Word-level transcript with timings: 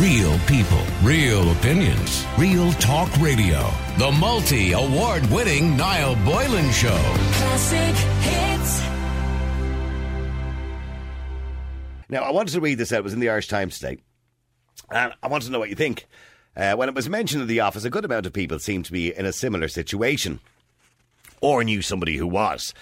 Real 0.00 0.38
people, 0.40 0.82
real 1.02 1.52
opinions, 1.52 2.26
real 2.36 2.70
talk 2.72 3.10
radio. 3.16 3.66
The 3.96 4.12
multi 4.12 4.72
award 4.72 5.24
winning 5.30 5.74
Niall 5.74 6.16
Boylan 6.16 6.70
Show. 6.70 6.98
Classic 7.32 7.96
hits. 8.20 8.80
Now, 12.10 12.24
I 12.24 12.30
wanted 12.30 12.52
to 12.52 12.60
read 12.60 12.76
this 12.76 12.92
out. 12.92 12.98
It 12.98 13.04
was 13.04 13.14
in 13.14 13.20
the 13.20 13.30
Irish 13.30 13.48
Times 13.48 13.78
today. 13.78 13.96
And 14.90 15.14
I 15.22 15.28
want 15.28 15.44
to 15.44 15.50
know 15.50 15.58
what 15.58 15.70
you 15.70 15.74
think. 15.74 16.04
Uh, 16.54 16.74
when 16.74 16.90
it 16.90 16.94
was 16.94 17.08
mentioned 17.08 17.40
in 17.40 17.48
the 17.48 17.60
office, 17.60 17.84
a 17.84 17.90
good 17.90 18.04
amount 18.04 18.26
of 18.26 18.34
people 18.34 18.58
seemed 18.58 18.84
to 18.84 18.92
be 18.92 19.16
in 19.16 19.24
a 19.24 19.32
similar 19.32 19.66
situation 19.66 20.40
or 21.40 21.64
knew 21.64 21.80
somebody 21.80 22.18
who 22.18 22.26
was. 22.26 22.74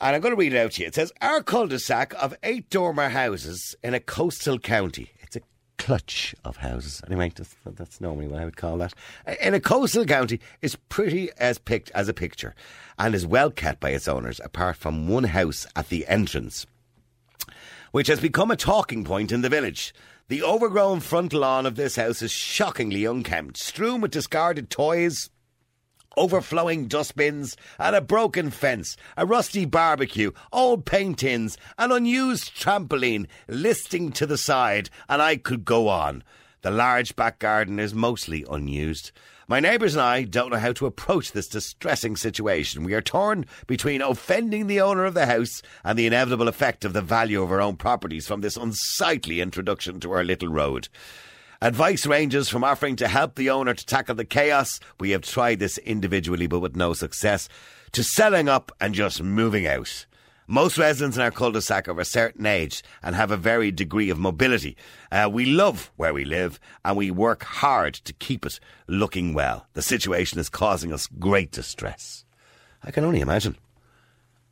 And 0.00 0.14
I'm 0.14 0.22
going 0.22 0.34
to 0.34 0.38
read 0.38 0.54
it 0.54 0.58
out 0.58 0.70
to 0.72 0.82
you. 0.82 0.86
It 0.86 0.94
says, 0.94 1.12
Our 1.20 1.42
cul-de-sac 1.42 2.14
of 2.22 2.36
eight 2.44 2.70
dormer 2.70 3.08
houses 3.08 3.74
in 3.82 3.92
a 3.92 3.98
coastal 3.98 4.60
county. 4.60 5.10
It's 5.78 5.84
clutch 5.84 6.34
of 6.44 6.58
houses. 6.58 7.02
Anyway, 7.06 7.32
that's, 7.34 7.54
that's 7.64 8.00
normally 8.00 8.28
what 8.28 8.40
I 8.40 8.44
would 8.44 8.56
call 8.56 8.78
that. 8.78 8.94
In 9.40 9.54
a 9.54 9.60
coastal 9.60 10.04
county 10.04 10.40
is 10.62 10.76
pretty 10.88 11.30
as 11.38 11.58
picked 11.58 11.90
as 11.90 12.08
a 12.08 12.14
picture 12.14 12.54
and 12.98 13.14
is 13.14 13.26
well 13.26 13.50
kept 13.50 13.80
by 13.80 13.90
its 13.90 14.08
owners, 14.08 14.40
apart 14.44 14.76
from 14.76 15.08
one 15.08 15.24
house 15.24 15.66
at 15.76 15.88
the 15.88 16.06
entrance 16.06 16.66
which 17.96 18.08
has 18.08 18.20
become 18.20 18.50
a 18.50 18.56
talking 18.56 19.04
point 19.04 19.32
in 19.32 19.40
the 19.40 19.48
village. 19.48 19.94
The 20.28 20.42
overgrown 20.42 21.00
front 21.00 21.32
lawn 21.32 21.64
of 21.64 21.76
this 21.76 21.96
house 21.96 22.20
is 22.20 22.30
shockingly 22.30 23.06
unkempt, 23.06 23.56
strewn 23.56 24.02
with 24.02 24.10
discarded 24.10 24.68
toys, 24.68 25.30
overflowing 26.16 26.86
dustbins, 26.86 27.56
and 27.78 27.94
a 27.94 28.00
broken 28.00 28.50
fence, 28.50 28.96
a 29.16 29.26
rusty 29.26 29.64
barbecue, 29.64 30.32
old 30.52 30.84
paint 30.84 31.18
tins, 31.18 31.58
an 31.78 31.92
unused 31.92 32.54
trampoline 32.54 33.26
listing 33.48 34.12
to 34.12 34.26
the 34.26 34.38
side, 34.38 34.90
and 35.08 35.20
I 35.20 35.36
could 35.36 35.64
go 35.64 35.88
on. 35.88 36.22
The 36.62 36.70
large 36.70 37.14
back 37.14 37.38
garden 37.38 37.78
is 37.78 37.94
mostly 37.94 38.44
unused. 38.50 39.12
My 39.48 39.60
neighbours 39.60 39.94
and 39.94 40.02
I 40.02 40.24
don't 40.24 40.50
know 40.50 40.58
how 40.58 40.72
to 40.72 40.86
approach 40.86 41.30
this 41.30 41.46
distressing 41.46 42.16
situation. 42.16 42.82
We 42.82 42.94
are 42.94 43.00
torn 43.00 43.46
between 43.68 44.02
offending 44.02 44.66
the 44.66 44.80
owner 44.80 45.04
of 45.04 45.14
the 45.14 45.26
house 45.26 45.62
and 45.84 45.96
the 45.96 46.08
inevitable 46.08 46.48
effect 46.48 46.84
of 46.84 46.92
the 46.92 47.00
value 47.00 47.40
of 47.40 47.52
our 47.52 47.60
own 47.60 47.76
properties 47.76 48.26
from 48.26 48.40
this 48.40 48.56
unsightly 48.56 49.40
introduction 49.40 50.00
to 50.00 50.10
our 50.10 50.24
little 50.24 50.48
road. 50.48 50.88
Advice 51.62 52.06
ranges 52.06 52.50
from 52.50 52.62
offering 52.62 52.96
to 52.96 53.08
help 53.08 53.34
the 53.34 53.48
owner 53.48 53.72
to 53.72 53.86
tackle 53.86 54.14
the 54.14 54.26
chaos. 54.26 54.78
We 55.00 55.10
have 55.10 55.22
tried 55.22 55.58
this 55.58 55.78
individually 55.78 56.46
but 56.46 56.60
with 56.60 56.76
no 56.76 56.92
success. 56.92 57.48
To 57.92 58.02
selling 58.02 58.48
up 58.48 58.72
and 58.78 58.94
just 58.94 59.22
moving 59.22 59.66
out. 59.66 60.04
Most 60.46 60.76
residents 60.76 61.16
in 61.16 61.22
our 61.22 61.30
cul-de-sac 61.30 61.88
are 61.88 61.92
of 61.92 61.98
a 61.98 62.04
certain 62.04 62.44
age 62.44 62.84
and 63.02 63.16
have 63.16 63.30
a 63.30 63.36
varied 63.38 63.74
degree 63.74 64.10
of 64.10 64.18
mobility. 64.18 64.76
Uh, 65.10 65.28
we 65.32 65.46
love 65.46 65.90
where 65.96 66.12
we 66.12 66.24
live 66.24 66.60
and 66.84 66.96
we 66.96 67.10
work 67.10 67.42
hard 67.42 67.94
to 67.94 68.12
keep 68.12 68.44
it 68.44 68.60
looking 68.86 69.32
well. 69.32 69.66
The 69.72 69.82
situation 69.82 70.38
is 70.38 70.48
causing 70.48 70.92
us 70.92 71.08
great 71.18 71.50
distress. 71.50 72.24
I 72.84 72.90
can 72.90 73.04
only 73.04 73.20
imagine. 73.20 73.56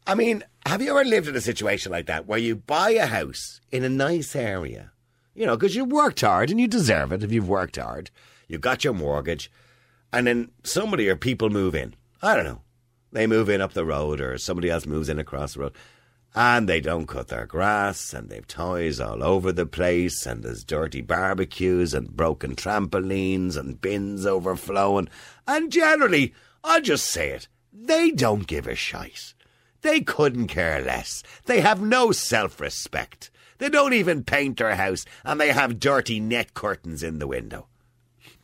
I 0.06 0.14
mean, 0.14 0.42
have 0.66 0.80
you 0.80 0.90
ever 0.90 1.04
lived 1.04 1.28
in 1.28 1.36
a 1.36 1.40
situation 1.40 1.92
like 1.92 2.06
that 2.06 2.26
where 2.26 2.38
you 2.38 2.56
buy 2.56 2.90
a 2.90 3.06
house 3.06 3.60
in 3.70 3.84
a 3.84 3.88
nice 3.88 4.34
area? 4.34 4.90
You 5.34 5.46
know, 5.46 5.56
because 5.56 5.74
you 5.74 5.84
worked 5.84 6.20
hard 6.20 6.50
and 6.50 6.60
you 6.60 6.68
deserve 6.68 7.12
it 7.12 7.22
if 7.22 7.32
you've 7.32 7.48
worked 7.48 7.76
hard. 7.76 8.10
You've 8.48 8.60
got 8.60 8.84
your 8.84 8.92
mortgage, 8.94 9.50
and 10.12 10.26
then 10.26 10.50
somebody 10.62 11.08
or 11.08 11.16
people 11.16 11.50
move 11.50 11.74
in. 11.74 11.94
I 12.22 12.36
don't 12.36 12.44
know. 12.44 12.60
They 13.12 13.26
move 13.26 13.48
in 13.48 13.60
up 13.60 13.72
the 13.72 13.84
road, 13.84 14.20
or 14.20 14.38
somebody 14.38 14.70
else 14.70 14.86
moves 14.86 15.08
in 15.08 15.18
across 15.18 15.54
the 15.54 15.60
road, 15.60 15.72
and 16.34 16.68
they 16.68 16.80
don't 16.80 17.06
cut 17.06 17.28
their 17.28 17.46
grass, 17.46 18.12
and 18.12 18.28
they've 18.28 18.46
toys 18.46 19.00
all 19.00 19.22
over 19.22 19.52
the 19.52 19.66
place, 19.66 20.26
and 20.26 20.42
there's 20.42 20.64
dirty 20.64 21.00
barbecues, 21.00 21.94
and 21.94 22.16
broken 22.16 22.56
trampolines, 22.56 23.56
and 23.56 23.80
bins 23.80 24.26
overflowing. 24.26 25.08
And 25.46 25.70
generally, 25.70 26.34
I'll 26.64 26.80
just 26.80 27.06
say 27.06 27.30
it, 27.30 27.48
they 27.72 28.10
don't 28.10 28.46
give 28.46 28.66
a 28.66 28.74
shite. 28.74 29.34
They 29.82 30.00
couldn't 30.00 30.48
care 30.48 30.80
less. 30.80 31.22
They 31.44 31.60
have 31.60 31.80
no 31.80 32.10
self 32.10 32.60
respect. 32.60 33.30
They 33.58 33.68
don't 33.68 33.92
even 33.94 34.24
paint 34.24 34.58
their 34.58 34.74
house, 34.74 35.04
and 35.24 35.40
they 35.40 35.52
have 35.52 35.78
dirty 35.80 36.20
net 36.20 36.54
curtains 36.54 37.02
in 37.02 37.18
the 37.18 37.26
window. 37.26 37.66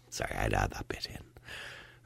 Sorry, 0.09 0.35
I'd 0.35 0.55
add 0.55 0.71
that 0.73 0.89
bit 0.89 1.07
in. 1.07 1.19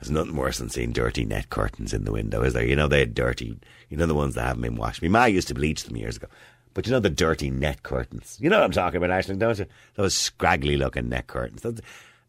There's 0.00 0.10
nothing 0.10 0.36
worse 0.36 0.58
than 0.58 0.68
seeing 0.70 0.92
dirty 0.92 1.24
net 1.24 1.48
curtains 1.50 1.92
in 1.94 2.04
the 2.04 2.12
window, 2.12 2.42
is 2.42 2.52
there? 2.52 2.64
You 2.66 2.76
know, 2.76 2.88
they're 2.88 3.06
dirty, 3.06 3.58
you 3.88 3.96
know, 3.96 4.06
the 4.06 4.14
ones 4.14 4.34
that 4.34 4.44
haven't 4.46 4.62
been 4.62 4.76
washed. 4.76 5.02
My 5.02 5.08
ma 5.08 5.24
used 5.26 5.48
to 5.48 5.54
bleach 5.54 5.84
them 5.84 5.96
years 5.96 6.16
ago. 6.16 6.26
But 6.74 6.86
you 6.86 6.92
know 6.92 7.00
the 7.00 7.08
dirty 7.08 7.50
net 7.50 7.82
curtains? 7.84 8.36
You 8.40 8.50
know 8.50 8.56
what 8.58 8.64
I'm 8.64 8.72
talking 8.72 8.96
about, 9.02 9.10
Ashling, 9.10 9.38
don't 9.38 9.58
you? 9.58 9.66
Those 9.94 10.16
scraggly 10.16 10.76
looking 10.76 11.08
net 11.08 11.28
curtains. 11.28 11.62
Those- 11.62 11.80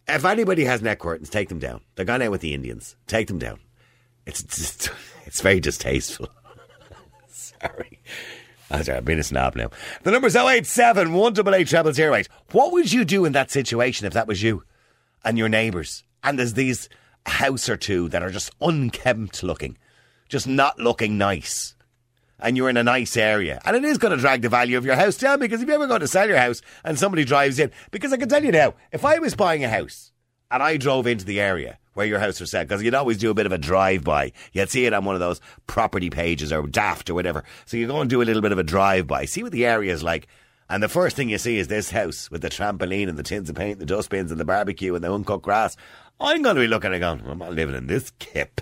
If 0.07 0.23
anybody 0.23 0.65
has 0.65 0.81
net 0.83 0.99
curtains, 0.99 1.29
take 1.29 1.49
them 1.49 1.57
down. 1.59 1.81
They're 1.95 2.05
gone 2.05 2.21
out 2.21 2.29
with 2.31 2.41
the 2.41 2.53
Indians. 2.53 2.95
Take 3.07 3.27
them 3.27 3.39
down. 3.39 3.59
It's 4.27 4.89
it's 5.25 5.41
very 5.41 5.59
distasteful. 5.59 6.29
Sorry. 7.27 7.99
I'm 8.69 8.83
sorry, 8.83 8.97
I've 8.97 9.05
been 9.05 9.19
a 9.19 9.23
snob 9.23 9.55
now. 9.55 9.69
The 10.03 10.11
number's 10.11 10.35
087 10.35 11.13
188 11.13 11.95
0008. 11.95 12.27
What 12.51 12.71
would 12.71 12.91
you 12.91 13.05
do 13.05 13.25
in 13.25 13.33
that 13.33 13.51
situation 13.51 14.07
if 14.07 14.13
that 14.13 14.27
was 14.27 14.41
you 14.41 14.63
and 15.23 15.37
your 15.37 15.49
neighbours? 15.49 16.03
And 16.23 16.39
there's 16.39 16.53
these 16.53 16.89
house 17.25 17.69
or 17.69 17.77
two 17.77 18.09
that 18.09 18.23
are 18.23 18.31
just 18.31 18.51
unkempt 18.61 19.43
looking, 19.43 19.77
just 20.29 20.47
not 20.47 20.79
looking 20.79 21.17
nice. 21.17 21.75
And 22.39 22.57
you're 22.57 22.69
in 22.69 22.77
a 22.77 22.83
nice 22.83 23.15
area. 23.15 23.61
And 23.65 23.77
it 23.77 23.85
is 23.85 23.97
going 23.97 24.11
to 24.11 24.21
drag 24.21 24.41
the 24.41 24.49
value 24.49 24.77
of 24.77 24.85
your 24.85 24.95
house 24.95 25.17
down 25.17 25.39
because 25.39 25.61
if 25.61 25.67
you 25.67 25.73
ever 25.73 25.87
go 25.87 25.97
to 25.97 26.07
sell 26.07 26.27
your 26.27 26.37
house 26.37 26.61
and 26.83 26.99
somebody 26.99 27.23
drives 27.23 27.59
in, 27.59 27.71
because 27.91 28.11
I 28.11 28.17
can 28.17 28.27
tell 28.27 28.43
you 28.43 28.51
now, 28.51 28.73
if 28.91 29.05
I 29.05 29.19
was 29.19 29.35
buying 29.35 29.63
a 29.63 29.69
house 29.69 30.11
and 30.51 30.61
I 30.61 30.77
drove 30.77 31.07
into 31.07 31.25
the 31.25 31.39
area 31.39 31.77
where 31.95 32.05
your 32.05 32.19
house 32.19 32.39
was 32.39 32.51
set, 32.51 32.67
because 32.67 32.83
you'd 32.83 32.93
always 32.93 33.17
do 33.17 33.31
a 33.31 33.33
bit 33.33 33.47
of 33.47 33.51
a 33.51 33.57
drive 33.57 34.03
by. 34.03 34.31
You'd 34.53 34.69
see 34.69 34.85
it 34.85 34.93
on 34.93 35.05
one 35.05 35.15
of 35.15 35.21
those 35.21 35.41
property 35.65 36.11
pages 36.11 36.53
or 36.53 36.67
daft 36.67 37.09
or 37.09 37.15
whatever. 37.15 37.43
So 37.65 37.77
you 37.77 37.87
go 37.87 38.01
and 38.01 38.09
do 38.09 38.21
a 38.21 38.23
little 38.23 38.41
bit 38.41 38.51
of 38.51 38.59
a 38.59 38.63
drive 38.63 39.07
by, 39.07 39.25
see 39.25 39.41
what 39.41 39.51
the 39.51 39.65
area 39.65 39.91
is 39.91 40.03
like. 40.03 40.27
And 40.69 40.83
the 40.83 40.89
first 40.89 41.15
thing 41.15 41.29
you 41.29 41.37
see 41.37 41.57
is 41.57 41.67
this 41.67 41.91
house 41.91 42.29
with 42.29 42.41
the 42.41 42.49
trampoline 42.49 43.07
and 43.07 43.17
the 43.17 43.23
tins 43.23 43.49
of 43.49 43.55
paint, 43.55 43.79
the 43.79 43.85
dustbins 43.85 44.31
and 44.31 44.39
the 44.39 44.45
barbecue 44.45 44.93
and 44.93 45.03
the 45.03 45.13
uncut 45.13 45.41
grass. 45.41 45.77
I'm 46.19 46.41
going 46.41 46.55
to 46.55 46.61
be 46.61 46.67
looking 46.67 46.91
and 46.91 47.01
going, 47.01 47.21
I'm 47.25 47.37
not 47.37 47.53
living 47.53 47.75
in 47.75 47.87
this 47.87 48.11
kip. 48.19 48.61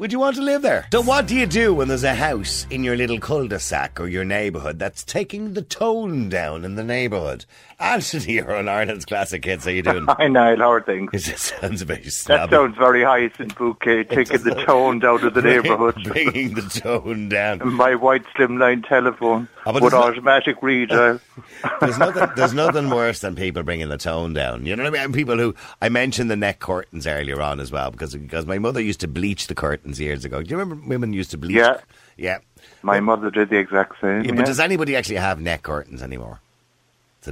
Would 0.00 0.12
you 0.12 0.18
want 0.18 0.36
to 0.36 0.42
live 0.42 0.62
there? 0.62 0.86
So, 0.92 1.02
what 1.02 1.26
do 1.26 1.36
you 1.36 1.44
do 1.44 1.74
when 1.74 1.88
there's 1.88 2.04
a 2.04 2.14
house 2.14 2.66
in 2.70 2.82
your 2.82 2.96
little 2.96 3.18
cul 3.20 3.46
de 3.46 3.58
sac 3.60 4.00
or 4.00 4.08
your 4.08 4.24
neighbourhood 4.24 4.78
that's 4.78 5.04
taking 5.04 5.52
the 5.52 5.60
tone 5.60 6.30
down 6.30 6.64
in 6.64 6.76
the 6.76 6.82
neighbourhood? 6.82 7.44
Anthony, 7.78 8.32
you're 8.36 8.56
on 8.56 8.66
Ireland's 8.66 9.04
Classic 9.04 9.44
Hits. 9.44 9.66
How 9.66 9.70
you 9.72 9.82
doing? 9.82 10.06
Hi, 10.08 10.26
Niall. 10.28 10.56
How 10.56 10.72
are 10.72 10.80
things? 10.80 11.10
It 11.28 11.38
sounds 11.38 11.82
very 11.82 12.00
That 12.04 12.12
snobby. 12.12 12.50
sounds 12.50 12.78
very 12.78 13.04
Hyacinth 13.04 13.58
Bouquet, 13.58 14.04
taking 14.04 14.42
the 14.42 14.54
tone 14.64 15.00
down 15.00 15.22
of 15.22 15.34
the 15.34 15.42
neighbourhood. 15.52 16.02
Bringing 16.04 16.54
the 16.54 16.62
tone 16.62 17.28
down. 17.28 17.60
My 17.74 17.94
white 17.94 18.24
slimline 18.34 18.88
telephone 18.88 19.48
but 19.64 19.82
with 19.82 19.94
automatic 19.94 20.62
read. 20.62 20.90
uh, 20.90 21.18
There's 21.80 21.98
nothing, 21.98 22.28
there's 22.36 22.54
nothing 22.54 22.90
worse 22.90 23.20
than 23.20 23.36
people 23.36 23.62
bringing 23.62 23.88
the 23.88 23.98
tone 23.98 24.32
down. 24.32 24.64
You 24.66 24.76
know 24.76 24.84
what 24.84 24.88
I 24.88 24.92
mean? 24.92 25.02
And 25.06 25.14
people 25.14 25.36
who, 25.36 25.54
I 25.82 25.88
mentioned 25.88 26.30
the 26.30 26.36
neck 26.36 26.58
curtains 26.60 27.06
earlier 27.06 27.40
on 27.40 27.60
as 27.60 27.70
well 27.70 27.90
because, 27.90 28.14
because 28.14 28.46
my 28.46 28.58
mother 28.58 28.80
used 28.80 29.00
to 29.00 29.08
bleach 29.08 29.46
the 29.46 29.54
curtains 29.54 30.00
years 30.00 30.24
ago. 30.24 30.42
Do 30.42 30.50
you 30.50 30.56
remember 30.58 30.88
women 30.88 31.12
used 31.12 31.30
to 31.32 31.38
bleach? 31.38 31.56
Yeah. 31.56 31.78
Yeah. 32.16 32.38
my 32.82 33.00
mother 33.00 33.30
did 33.30 33.50
the 33.50 33.56
exact 33.58 34.00
same. 34.00 34.22
Yeah, 34.22 34.28
yeah. 34.28 34.32
but 34.32 34.46
does 34.46 34.60
anybody 34.60 34.96
actually 34.96 35.16
have 35.16 35.40
neck 35.40 35.62
curtains 35.62 36.02
anymore? 36.02 36.40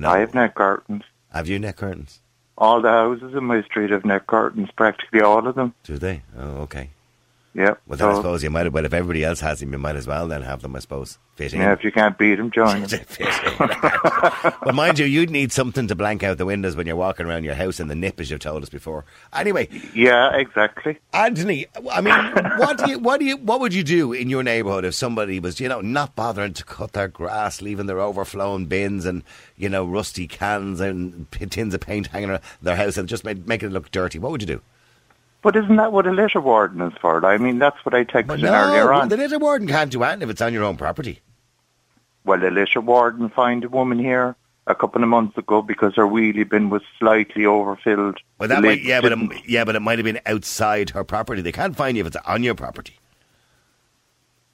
I 0.02 0.18
have 0.18 0.34
neck 0.34 0.54
curtains. 0.54 1.02
Have 1.32 1.48
you 1.48 1.58
neck 1.58 1.76
curtains? 1.76 2.20
All 2.56 2.82
the 2.82 2.88
houses 2.88 3.34
in 3.34 3.44
my 3.44 3.62
street 3.62 3.90
have 3.90 4.04
neck 4.04 4.26
curtains, 4.26 4.68
practically 4.76 5.20
all 5.20 5.46
of 5.46 5.54
them. 5.54 5.74
Do 5.84 5.96
they? 5.98 6.22
Oh, 6.36 6.62
okay. 6.62 6.90
Yeah. 7.58 7.74
Well, 7.88 7.96
then 7.98 8.08
I 8.08 8.14
suppose 8.14 8.44
you 8.44 8.50
might. 8.50 8.70
Well, 8.70 8.84
if 8.84 8.92
everybody 8.94 9.24
else 9.24 9.40
has 9.40 9.58
them, 9.58 9.72
you 9.72 9.78
might 9.78 9.96
as 9.96 10.06
well 10.06 10.28
then 10.28 10.42
have 10.42 10.62
them. 10.62 10.76
I 10.76 10.78
suppose 10.78 11.18
fit 11.34 11.52
in. 11.52 11.60
yeah, 11.60 11.72
if 11.72 11.82
you 11.82 11.90
can't 11.90 12.16
beat 12.16 12.36
them, 12.36 12.52
join 12.52 12.82
in. 12.84 12.88
but 13.58 14.74
mind 14.74 14.98
you, 15.00 15.06
you'd 15.06 15.30
need 15.30 15.50
something 15.50 15.88
to 15.88 15.96
blank 15.96 16.22
out 16.22 16.38
the 16.38 16.46
windows 16.46 16.76
when 16.76 16.86
you're 16.86 16.94
walking 16.94 17.26
around 17.26 17.42
your 17.42 17.54
house 17.54 17.80
in 17.80 17.88
the 17.88 17.96
nip, 17.96 18.20
as 18.20 18.30
you've 18.30 18.38
told 18.38 18.62
us 18.62 18.68
before. 18.68 19.04
Anyway, 19.32 19.68
Yeah, 19.92 20.36
exactly. 20.36 20.98
Anthony, 21.12 21.66
I 21.90 22.00
mean, 22.00 22.14
what 22.58 22.78
do 22.78 22.90
you, 22.92 22.98
what 23.00 23.18
do 23.18 23.26
you, 23.26 23.36
what 23.38 23.58
would 23.58 23.74
you 23.74 23.82
do 23.82 24.12
in 24.12 24.30
your 24.30 24.44
neighbourhood 24.44 24.84
if 24.84 24.94
somebody 24.94 25.40
was, 25.40 25.58
you 25.58 25.68
know, 25.68 25.80
not 25.80 26.14
bothering 26.14 26.52
to 26.54 26.64
cut 26.64 26.92
their 26.92 27.08
grass, 27.08 27.60
leaving 27.60 27.86
their 27.86 28.00
overflowing 28.00 28.66
bins 28.66 29.04
and 29.04 29.24
you 29.56 29.68
know 29.68 29.84
rusty 29.84 30.28
cans 30.28 30.80
and 30.80 31.28
tins 31.32 31.74
of 31.74 31.80
paint 31.80 32.06
hanging 32.08 32.30
around 32.30 32.42
their 32.62 32.76
house 32.76 32.96
and 32.96 33.08
just 33.08 33.24
make, 33.24 33.46
making 33.48 33.70
it 33.70 33.72
look 33.72 33.90
dirty? 33.90 34.18
What 34.20 34.30
would 34.30 34.42
you 34.42 34.46
do? 34.46 34.62
But 35.42 35.56
isn't 35.56 35.76
that 35.76 35.92
what 35.92 36.06
a 36.06 36.10
litter 36.10 36.40
warden 36.40 36.80
is 36.82 36.92
for? 37.00 37.24
I 37.24 37.38
mean, 37.38 37.58
that's 37.58 37.84
what 37.84 37.94
I 37.94 38.04
texted 38.04 38.40
no, 38.40 38.52
earlier 38.52 38.92
on. 38.92 39.08
the 39.08 39.16
litter 39.16 39.38
warden 39.38 39.68
can't 39.68 39.90
do 39.90 40.02
anything 40.02 40.22
if 40.22 40.30
it's 40.30 40.40
on 40.40 40.52
your 40.52 40.64
own 40.64 40.76
property. 40.76 41.20
Well, 42.24 42.44
a 42.44 42.50
litter 42.50 42.80
warden 42.80 43.30
found 43.30 43.64
a 43.64 43.68
woman 43.68 43.98
here 43.98 44.36
a 44.66 44.74
couple 44.74 45.02
of 45.02 45.08
months 45.08 45.38
ago 45.38 45.62
because 45.62 45.94
her 45.96 46.06
wheelie 46.06 46.48
bin 46.48 46.70
was 46.70 46.82
slightly 46.98 47.46
overfilled. 47.46 48.18
Well, 48.38 48.48
that 48.48 48.62
might, 48.62 48.82
yeah, 48.82 49.00
but 49.00 49.12
it, 49.12 49.18
yeah, 49.48 49.64
but 49.64 49.76
it 49.76 49.80
might 49.80 49.98
have 49.98 50.04
been 50.04 50.20
outside 50.26 50.90
her 50.90 51.04
property. 51.04 51.40
They 51.40 51.52
can't 51.52 51.76
find 51.76 51.96
you 51.96 52.02
if 52.02 52.08
it's 52.08 52.16
on 52.26 52.42
your 52.42 52.54
property. 52.54 52.98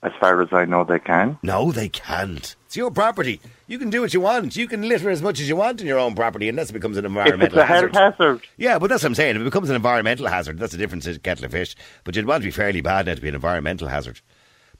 As 0.02 0.12
far 0.20 0.42
as 0.42 0.50
I 0.52 0.66
know, 0.66 0.84
they 0.84 0.98
can. 0.98 1.38
No, 1.42 1.72
they 1.72 1.88
can't. 1.88 2.54
It's 2.66 2.76
your 2.76 2.90
property. 2.90 3.40
You 3.66 3.78
can 3.78 3.88
do 3.90 4.02
what 4.02 4.12
you 4.12 4.20
want. 4.20 4.56
You 4.56 4.68
can 4.68 4.82
litter 4.88 5.08
as 5.10 5.22
much 5.22 5.40
as 5.40 5.48
you 5.48 5.56
want 5.56 5.80
in 5.80 5.86
your 5.86 5.98
own 5.98 6.14
property 6.14 6.48
unless 6.48 6.70
it 6.70 6.74
becomes 6.74 6.96
an 6.98 7.04
If 7.04 7.10
environmental 7.10 7.58
it's 7.58 7.62
a 7.62 7.66
health 7.66 7.92
hazard. 7.92 7.96
hazard, 7.96 8.42
Yeah, 8.58 8.78
but 8.78 8.88
that's 8.90 9.02
what 9.02 9.08
I'm 9.08 9.14
saying. 9.14 9.36
If 9.36 9.42
it 9.42 9.44
becomes 9.44 9.70
an 9.70 9.76
environmental 9.76 10.26
hazard, 10.28 10.58
that's 10.58 10.74
a 10.74 10.76
different 10.76 11.04
kettle 11.22 11.46
of 11.46 11.52
fish. 11.52 11.74
But 12.04 12.14
you'd 12.14 12.26
want 12.26 12.42
to 12.42 12.46
be 12.48 12.50
fairly 12.50 12.82
bad 12.82 13.06
now 13.06 13.14
to 13.14 13.20
be 13.22 13.28
an 13.28 13.34
environmental 13.34 13.88
hazard. 13.88 14.20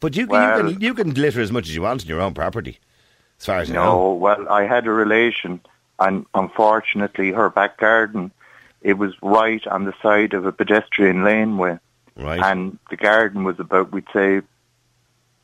But 0.01 0.17
you, 0.17 0.27
can 0.27 0.67
you, 0.67 0.73
can, 0.73 0.81
you 0.83 0.95
can 0.95 1.15
litter 1.15 1.41
as 1.41 1.51
much 1.51 1.67
as 1.69 1.75
you 1.75 1.83
want 1.83 2.03
in 2.03 2.09
your 2.09 2.21
own 2.21 2.35
property, 2.35 2.79
as 3.41 3.47
far 3.47 3.59
as 3.59 3.71
I 3.71 3.75
know. 3.75 3.85
no. 3.85 4.13
Well, 4.13 4.49
I 4.51 4.65
had 4.65 4.87
a 4.87 4.91
relation, 4.91 5.61
and 5.99 6.27
unfortunately, 6.35 7.33
her 7.33 7.49
back 7.49 7.79
garden, 7.79 8.33
it 8.83 8.99
was 8.99 9.15
right 9.23 9.67
on 9.69 9.85
the 9.85 9.95
side 10.03 10.35
of 10.35 10.45
a 10.45 10.53
pedestrian 10.53 11.25
laneway. 11.25 11.79
Right. 12.17 12.41
and 12.41 12.79
the 12.91 12.97
garden 12.97 13.43
was 13.43 13.59
about, 13.59 13.91
we'd 13.93 14.05
say, 14.13 14.43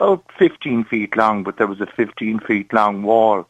about 0.00 0.24
15 0.38 0.84
feet 0.84 1.16
long, 1.16 1.42
but 1.44 1.58
there 1.58 1.66
was 1.66 1.80
a 1.80 1.86
15 1.86 2.40
feet 2.40 2.72
long 2.72 3.02
wall 3.02 3.46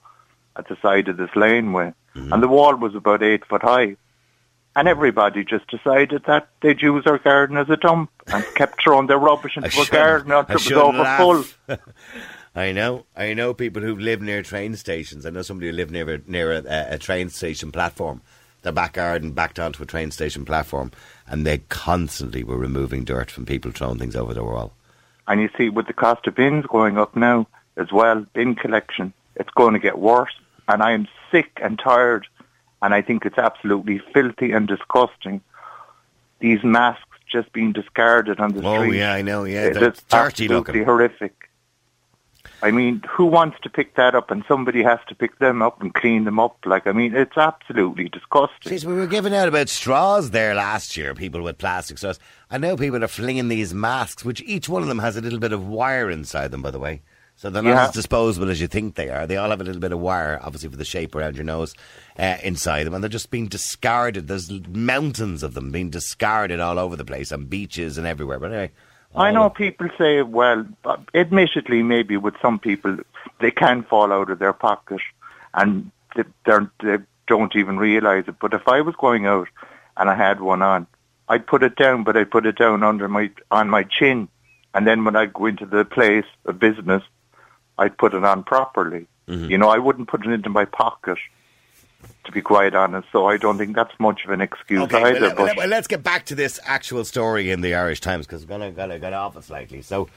at 0.57 0.69
the 0.69 0.77
side 0.83 1.09
of 1.09 1.17
this 1.17 1.35
laneway, 1.37 1.93
Mm-hmm. 2.17 2.33
and 2.33 2.43
the 2.43 2.49
wall 2.49 2.75
was 2.75 2.97
about 2.97 3.23
eight 3.23 3.45
foot 3.47 3.63
high. 3.63 3.97
And 4.75 4.89
everybody 4.89 5.45
just 5.45 5.69
decided 5.69 6.25
that 6.27 6.49
they'd 6.61 6.83
use 6.83 7.07
our 7.07 7.19
garden 7.19 7.57
as 7.57 7.71
a 7.71 7.77
dump 7.77 8.11
and 8.27 8.45
kept 8.57 8.83
throwing 8.83 9.07
their 9.07 9.17
rubbish 9.19 9.57
into 9.57 9.79
our 9.79 9.87
garden 9.87 10.33
until 10.33 10.57
it 10.57 10.61
was 10.61 10.73
over 10.73 11.17
full. 11.69 11.79
I 12.57 12.73
know. 12.73 13.07
I 13.17 13.33
know 13.35 13.55
people 13.55 13.81
who 13.83 13.95
live 13.95 14.21
near 14.21 14.43
train 14.43 14.75
stations. 14.75 15.25
I 15.25 15.31
know 15.31 15.43
somebody 15.43 15.71
who 15.71 15.77
lived 15.77 15.93
near 15.93 16.15
a, 16.15 16.21
near 16.27 16.53
a, 16.53 16.95
a 16.95 16.99
train 16.99 17.29
station 17.31 17.71
platform. 17.71 18.23
Their 18.63 18.73
back 18.73 18.95
garden 18.95 19.31
backed 19.31 19.61
onto 19.61 19.85
a 19.85 19.87
train 19.87 20.11
station 20.11 20.45
platform, 20.45 20.91
and 21.29 21.47
they 21.47 21.59
constantly 21.69 22.43
were 22.43 22.59
removing 22.59 23.05
dirt 23.05 23.31
from 23.31 23.47
people 23.47 23.71
throwing 23.71 23.99
things 24.01 24.17
over 24.17 24.35
the 24.35 24.43
wall. 24.43 24.73
And 25.31 25.41
you 25.41 25.49
see, 25.57 25.69
with 25.69 25.87
the 25.87 25.93
cost 25.93 26.27
of 26.27 26.35
bins 26.35 26.67
going 26.67 26.99
up 26.99 27.15
now 27.15 27.47
as 27.77 27.93
well, 27.93 28.27
bin 28.35 28.57
collection, 28.57 29.13
it's 29.37 29.49
going 29.51 29.75
to 29.75 29.79
get 29.79 29.97
worse. 29.97 30.33
And 30.67 30.83
I 30.83 30.91
am 30.91 31.07
sick 31.31 31.61
and 31.63 31.79
tired, 31.79 32.27
and 32.83 32.93
I 32.93 33.01
think 33.01 33.25
it's 33.25 33.39
absolutely 33.39 34.01
filthy 34.13 34.51
and 34.51 34.67
disgusting. 34.67 35.41
These 36.41 36.65
masks 36.65 37.05
just 37.31 37.53
being 37.53 37.71
discarded 37.73 38.41
on 38.41 38.55
the 38.55 38.67
Oh 38.67 38.75
street. 38.83 38.89
Oh 38.89 38.93
yeah, 38.93 39.13
I 39.15 39.23
know. 39.23 39.45
Yeah, 39.45 39.67
It 39.67 39.75
they're 39.75 39.91
dirty 39.91 40.03
absolutely 40.11 40.49
looking. 40.57 40.85
horrific. 40.85 41.49
I 42.63 42.71
mean, 42.71 43.03
who 43.09 43.25
wants 43.27 43.59
to 43.63 43.71
pick 43.71 43.95
that 43.97 44.15
up? 44.15 44.31
And 44.31 44.45
somebody 44.47 44.83
has 44.83 44.99
to 45.09 45.15
pick 45.15 45.39
them 45.39 45.63
up 45.63 45.81
and 45.81 45.95
clean 45.95 46.25
them 46.25 46.39
up. 46.39 46.59
Like, 46.65 46.87
I 46.87 46.93
mean, 46.93 47.15
it's 47.15 47.37
absolutely 47.37 48.09
disgusting. 48.09 48.73
Jeez, 48.73 48.85
we 48.85 48.95
were 48.95 49.07
giving 49.07 49.35
out 49.35 49.49
about 49.49 49.69
straws 49.69 50.31
there 50.31 50.55
last 50.55 50.97
year, 50.97 51.15
people 51.15 51.43
with 51.43 51.59
plastic 51.59 51.99
straws. 51.99 52.19
I 52.51 52.59
know 52.59 52.77
people 52.77 53.03
are 53.03 53.09
flinging 53.09 53.49
these 53.49 53.73
masks, 53.73 54.25
which 54.25 54.43
each 54.43 54.69
one 54.69 54.83
of 54.83 54.89
them 54.89 54.99
has 54.99 55.17
a 55.17 55.21
little 55.21 55.39
bit 55.39 55.53
of 55.53 55.67
wire 55.67 56.11
inside 56.11 56.51
them, 56.51 56.63
by 56.63 56.71
the 56.71 56.79
way. 56.79 57.03
So 57.37 57.49
they're 57.49 57.63
not 57.63 57.71
Yeah. 57.71 57.85
as 57.89 57.93
disposable 57.93 58.51
as 58.51 58.61
you 58.61 58.67
think 58.67 58.97
they 58.97 59.09
are. 59.09 59.27
They 59.27 59.39
all 59.39 59.49
have 59.49 59.63
a 59.63 59.65
little 59.65 59.81
bit 59.81 59.93
of 59.93 59.99
wire, 59.99 60.39
obviously 60.43 60.69
for 60.69 60.77
the 60.77 60.85
shape 60.85 61.15
around 61.15 61.37
your 61.37 61.45
nose, 61.45 61.75
uh, 62.19 62.37
inside 62.43 62.85
them. 62.85 62.93
And 62.93 63.03
they're 63.03 63.09
just 63.09 63.31
being 63.31 63.47
discarded. 63.47 64.29
There's 64.29 64.51
mountains 64.69 65.43
of 65.43 65.55
them 65.55 65.71
being 65.73 65.89
discarded 65.89 66.61
all 66.61 66.79
over 66.79 66.97
the 66.97 67.05
place, 67.07 67.33
on 67.33 67.47
beaches 67.47 67.97
and 67.97 68.07
everywhere. 68.07 68.39
But 68.39 68.53
anyway. 68.53 68.71
I 69.15 69.33
know 69.33 69.51
people 69.51 69.89
say, 69.99 70.23
well, 70.23 70.67
admittedly, 71.15 71.83
maybe 71.83 72.17
with 72.17 72.35
some 72.41 72.59
people, 72.59 72.99
they 73.41 73.51
can 73.51 73.83
fall 73.83 74.13
out 74.13 74.31
of 74.31 74.39
their 74.39 74.53
pocket 74.53 75.01
and 75.55 75.91
they, 76.15 76.23
they 76.45 76.99
don't 77.27 77.57
even 77.57 77.79
realise 77.79 78.29
it. 78.29 78.37
But 78.41 78.55
if 78.55 78.69
I 78.69 78.81
was 78.83 78.95
going 78.97 79.27
out 79.27 79.49
and 79.97 80.09
I 80.09 80.15
had 80.15 80.41
one 80.41 80.63
on, 80.63 80.87
I'd 81.29 81.47
put 81.47 81.63
it 81.63 81.77
down, 81.77 82.03
but 82.05 82.17
I'd 82.17 82.31
put 82.31 82.45
it 82.45 82.59
down 82.59 82.83
under 82.83 83.09
my 83.09 83.31
on 83.53 83.71
my 83.71 83.85
chin, 83.85 84.29
and 84.75 84.85
then 84.85 85.05
when 85.05 85.15
I 85.15 85.27
go 85.27 85.47
into 85.47 85.65
the 85.65 85.85
place 85.85 86.25
of 86.45 86.59
business, 86.59 87.05
I'd 87.79 87.97
put 87.97 88.15
it 88.15 88.25
on 88.25 88.43
properly. 88.43 89.07
Mm-hmm. 89.29 89.49
You 89.49 89.59
know, 89.59 89.69
I 89.69 89.79
wouldn't 89.79 90.09
put 90.09 90.27
it 90.27 90.33
into 90.33 90.51
my 90.51 90.65
pocket. 90.65 91.19
To 92.25 92.33
be 92.33 92.43
quite 92.43 92.75
honest, 92.75 93.09
so 93.11 93.27
I 93.27 93.39
don't 93.39 93.59
think 93.59 93.75
that's 93.75 93.99
much 93.99 94.25
of 94.25 94.31
an 94.31 94.41
excuse 94.41 94.83
Okay, 94.83 95.03
either. 95.03 95.21
well, 95.21 95.35
but 95.35 95.57
well, 95.57 95.69
let's 95.69 95.89
get 95.89 96.03
back 96.03 96.27
to 96.27 96.35
this 96.35 96.61
actual 96.65 97.05
story 97.05 97.51
in 97.51 97.61
the 97.61 97.75
Irish 97.75 98.01
Times 98.01 98.27
because 98.27 98.47
we're 98.47 98.71
going 98.71 98.91
to 98.91 98.99
get 98.99 99.13
off 99.13 99.37
it 99.37 99.43
slightly. 99.45 99.83
So, 99.83 100.09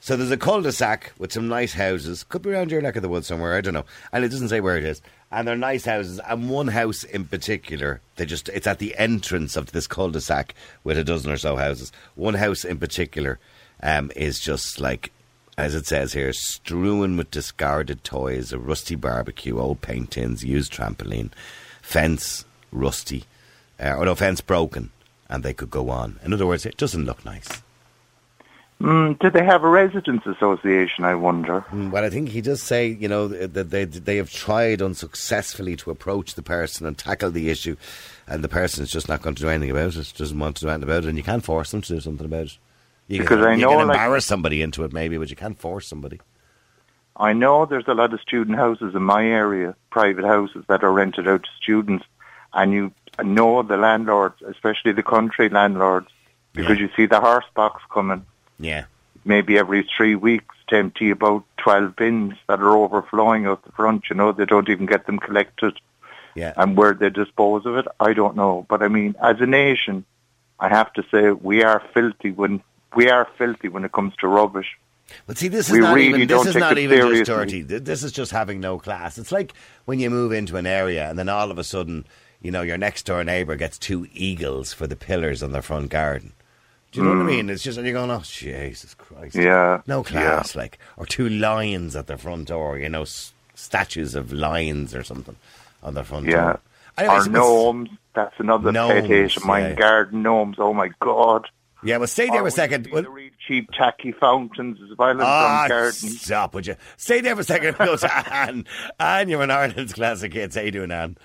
so 0.00 0.16
there's 0.16 0.30
a 0.30 0.36
cul-de-sac 0.36 1.12
with 1.18 1.32
some 1.32 1.46
nice 1.46 1.74
houses. 1.74 2.24
Could 2.24 2.42
be 2.42 2.50
around 2.50 2.70
your 2.70 2.82
neck 2.82 2.96
of 2.96 3.02
the 3.02 3.08
woods 3.08 3.26
somewhere. 3.28 3.54
I 3.56 3.60
don't 3.60 3.74
know, 3.74 3.84
and 4.12 4.24
it 4.24 4.30
doesn't 4.30 4.48
say 4.48 4.60
where 4.60 4.78
it 4.78 4.84
is. 4.84 5.00
And 5.30 5.46
they're 5.46 5.56
nice 5.56 5.84
houses, 5.84 6.18
and 6.26 6.48
one 6.50 6.68
house 6.68 7.04
in 7.04 7.26
particular, 7.26 8.00
they 8.16 8.24
just 8.26 8.48
it's 8.48 8.66
at 8.66 8.78
the 8.78 8.96
entrance 8.96 9.54
of 9.54 9.70
this 9.72 9.86
cul-de-sac 9.86 10.54
with 10.82 10.98
a 10.98 11.04
dozen 11.04 11.30
or 11.30 11.36
so 11.36 11.56
houses. 11.56 11.92
One 12.16 12.34
house 12.34 12.64
in 12.64 12.78
particular 12.78 13.38
um, 13.82 14.10
is 14.16 14.40
just 14.40 14.80
like 14.80 15.12
as 15.58 15.74
it 15.74 15.86
says 15.86 16.12
here, 16.12 16.32
strewn 16.32 17.16
with 17.16 17.32
discarded 17.32 18.04
toys, 18.04 18.52
a 18.52 18.58
rusty 18.58 18.94
barbecue, 18.94 19.58
old 19.58 19.80
paint 19.80 20.12
tins, 20.12 20.44
used 20.44 20.72
trampoline, 20.72 21.30
fence 21.82 22.44
rusty, 22.70 23.24
uh, 23.82 23.94
or 23.94 24.04
no, 24.04 24.14
fence 24.14 24.40
broken, 24.40 24.90
and 25.28 25.42
they 25.42 25.52
could 25.52 25.70
go 25.70 25.90
on. 25.90 26.20
In 26.24 26.32
other 26.32 26.46
words, 26.46 26.64
it 26.64 26.76
doesn't 26.76 27.04
look 27.06 27.24
nice. 27.24 27.60
mm, 28.80 29.18
do 29.18 29.30
they 29.30 29.44
have 29.44 29.64
a 29.64 29.68
residents 29.68 30.24
association? 30.26 31.02
I 31.04 31.16
wonder. 31.16 31.64
Mm, 31.72 31.90
Well, 31.90 32.04
I 32.04 32.10
think 32.10 32.28
he 32.28 32.40
does 32.40 32.62
say, 32.62 32.86
you 32.86 33.08
know, 33.08 33.26
that 33.26 33.70
they 33.70 33.84
they 33.84 34.16
have 34.18 34.30
tried 34.30 34.80
unsuccessfully 34.80 35.74
to 35.76 35.90
approach 35.90 36.34
the 36.36 36.42
person 36.42 36.86
and 36.86 36.96
tackle 36.96 37.32
the 37.32 37.50
issue, 37.50 37.74
and 38.28 38.44
the 38.44 38.48
person 38.48 38.84
is 38.84 38.92
just 38.92 39.08
not 39.08 39.22
going 39.22 39.34
to 39.34 39.42
do 39.42 39.48
anything 39.48 39.72
about 39.72 39.96
it. 39.96 40.12
Doesn't 40.16 40.38
want 40.38 40.54
to 40.58 40.66
do 40.66 40.68
anything 40.70 40.84
about 40.88 41.02
it, 41.04 41.08
and 41.08 41.18
you 41.18 41.24
can't 41.24 41.44
force 41.44 41.72
them 41.72 41.82
to 41.82 41.94
do 41.94 42.00
something 42.00 42.26
about 42.26 42.46
it. 42.46 42.58
You 43.08 43.20
Because 43.20 43.38
can, 43.38 43.46
I 43.48 43.54
you 43.54 43.62
know, 43.62 43.70
can 43.70 43.88
like- 43.88 43.96
embarrass 43.96 44.26
somebody 44.26 44.62
into 44.62 44.84
it, 44.84 44.92
maybe, 44.92 45.16
but 45.18 45.30
you 45.30 45.36
can't 45.36 45.58
force 45.58 45.86
somebody. 45.86 46.20
I 47.16 47.32
know 47.32 47.66
there's 47.66 47.88
a 47.88 47.94
lot 47.94 48.12
of 48.14 48.20
student 48.20 48.56
houses 48.58 48.94
in 48.94 49.02
my 49.02 49.26
area, 49.26 49.74
private 49.90 50.24
houses 50.24 50.64
that 50.68 50.84
are 50.84 50.92
rented 50.92 51.26
out 51.26 51.42
to 51.42 51.48
students, 51.60 52.04
and 52.52 52.72
you 52.72 52.92
know 53.22 53.62
the 53.62 53.76
landlords, 53.76 54.40
especially 54.42 54.92
the 54.92 55.02
country 55.02 55.48
landlords, 55.48 56.06
because 56.52 56.78
Yeah. 56.78 56.84
you 56.84 56.90
see 56.96 57.06
the 57.06 57.20
horse 57.20 57.44
box 57.54 57.82
coming 57.92 58.24
Yeah. 58.60 58.84
maybe 59.24 59.58
every 59.58 59.82
three 59.96 60.14
weeks 60.14 60.54
to 60.68 60.76
empty 60.76 61.10
about 61.10 61.42
12 61.56 61.96
bins 61.96 62.34
that 62.46 62.60
are 62.60 62.76
overflowing 62.76 63.46
out 63.46 63.64
the 63.64 63.72
front. 63.72 64.08
You 64.10 64.16
know, 64.16 64.30
they 64.32 64.44
don't 64.44 64.68
even 64.68 64.86
get 64.86 65.06
them 65.06 65.18
collected. 65.18 65.74
Yeah. 66.36 66.52
And 66.56 66.76
where 66.76 66.92
they 66.94 67.10
dispose 67.10 67.66
of 67.66 67.76
it, 67.76 67.86
I 67.98 68.12
don't 68.12 68.36
know. 68.36 68.64
But 68.68 68.82
I 68.82 68.88
mean, 68.88 69.16
as 69.20 69.40
a 69.40 69.46
nation, 69.46 70.04
I 70.60 70.68
have 70.68 70.92
to 70.92 71.02
say 71.10 71.32
we 71.32 71.64
are 71.64 71.82
filthy 71.92 72.30
when 72.30 72.62
we 72.96 73.08
are 73.10 73.26
filthy 73.36 73.68
when 73.68 73.84
it 73.84 73.92
comes 73.92 74.14
to 74.20 74.28
rubbish. 74.28 74.76
But 75.26 75.38
see, 75.38 75.48
this 75.48 75.68
is 75.68 75.72
We 75.72 75.78
not 75.80 75.94
really 75.94 76.08
even 76.08 76.28
this 76.28 76.46
is 76.46 76.54
not 76.56 76.76
even 76.76 76.98
just 76.98 77.26
seriously. 77.26 77.62
dirty. 77.62 77.78
This 77.78 78.02
is 78.02 78.12
just 78.12 78.30
having 78.30 78.60
no 78.60 78.78
class. 78.78 79.16
It's 79.18 79.32
like 79.32 79.54
when 79.86 79.98
you 80.00 80.10
move 80.10 80.32
into 80.32 80.56
an 80.56 80.66
area 80.66 81.08
and 81.08 81.18
then 81.18 81.28
all 81.30 81.50
of 81.50 81.58
a 81.58 81.64
sudden, 81.64 82.04
you 82.42 82.50
know, 82.50 82.60
your 82.62 82.76
next 82.76 83.04
door 83.06 83.24
neighbour 83.24 83.56
gets 83.56 83.78
two 83.78 84.06
eagles 84.12 84.72
for 84.74 84.86
the 84.86 84.96
pillars 84.96 85.42
on 85.42 85.52
their 85.52 85.62
front 85.62 85.88
garden. 85.90 86.32
Do 86.92 87.00
you 87.00 87.06
know 87.06 87.16
what 87.16 87.22
I 87.22 87.26
mean? 87.26 87.50
It's 87.50 87.62
just 87.62 87.78
and 87.78 87.86
you're 87.86 87.94
going, 87.94 88.10
oh 88.10 88.20
Jesus 88.22 88.94
Christ, 88.94 89.34
Mm. 89.36 89.44
Yeah, 89.44 89.80
no 89.86 90.02
class, 90.02 90.54
like 90.54 90.78
or 90.98 91.06
two 91.06 91.28
lions 91.28 91.96
at 91.96 92.06
their 92.06 92.18
front 92.18 92.48
door. 92.48 92.78
You 92.78 92.88
know, 92.90 93.02
s- 93.02 93.32
statues 93.54 94.14
of 94.14 94.30
lions 94.32 94.94
or 94.94 95.02
something 95.02 95.36
on 95.82 95.94
their 95.94 96.04
front 96.04 96.26
Yeah. 96.26 96.36
door. 96.36 96.60
Anyway, 96.98 97.14
Or 97.14 97.28
gnomes. 97.28 97.88
That's 98.14 98.34
another 98.38 98.72
pet 98.72 99.06
hate 99.06 99.36
of 99.36 99.44
mine. 99.44 99.62
yeah. 99.64 99.74
Garden 99.74 100.22
gnomes. 100.22 100.56
Oh 100.58 100.74
my 100.74 100.90
god. 101.00 101.46
Yeah, 101.82 101.98
well, 101.98 102.06
stay 102.08 102.26
there 102.28 102.42
Or 102.42 102.48
a 102.48 102.50
second. 102.50 102.86
we 102.86 102.92
Well, 102.92 103.02
see 103.02 103.06
the 103.06 103.10
really 103.12 103.30
cheap 103.46 103.70
tacky 103.70 104.10
fountains 104.12 104.78
as 104.82 104.96
well 104.98 105.10
in 105.10 105.20
Ah, 105.20 105.60
some 105.62 105.68
gardens. 105.68 106.20
stop, 106.22 106.54
would 106.54 106.66
you? 106.66 106.74
Stay 106.96 107.20
there 107.20 107.34
for 107.36 107.42
a 107.42 107.44
second. 107.44 107.76
Go 107.78 107.96
to 107.96 108.34
Anne. 108.34 108.64
Anne, 108.98 109.28
you're 109.28 109.42
an 109.42 109.50
Ireland's 109.50 109.92
classic 109.92 110.32
hits. 110.34 110.56
How 110.56 110.62
you 110.62 110.72
doing, 110.72 110.90
Anne? 110.90 111.16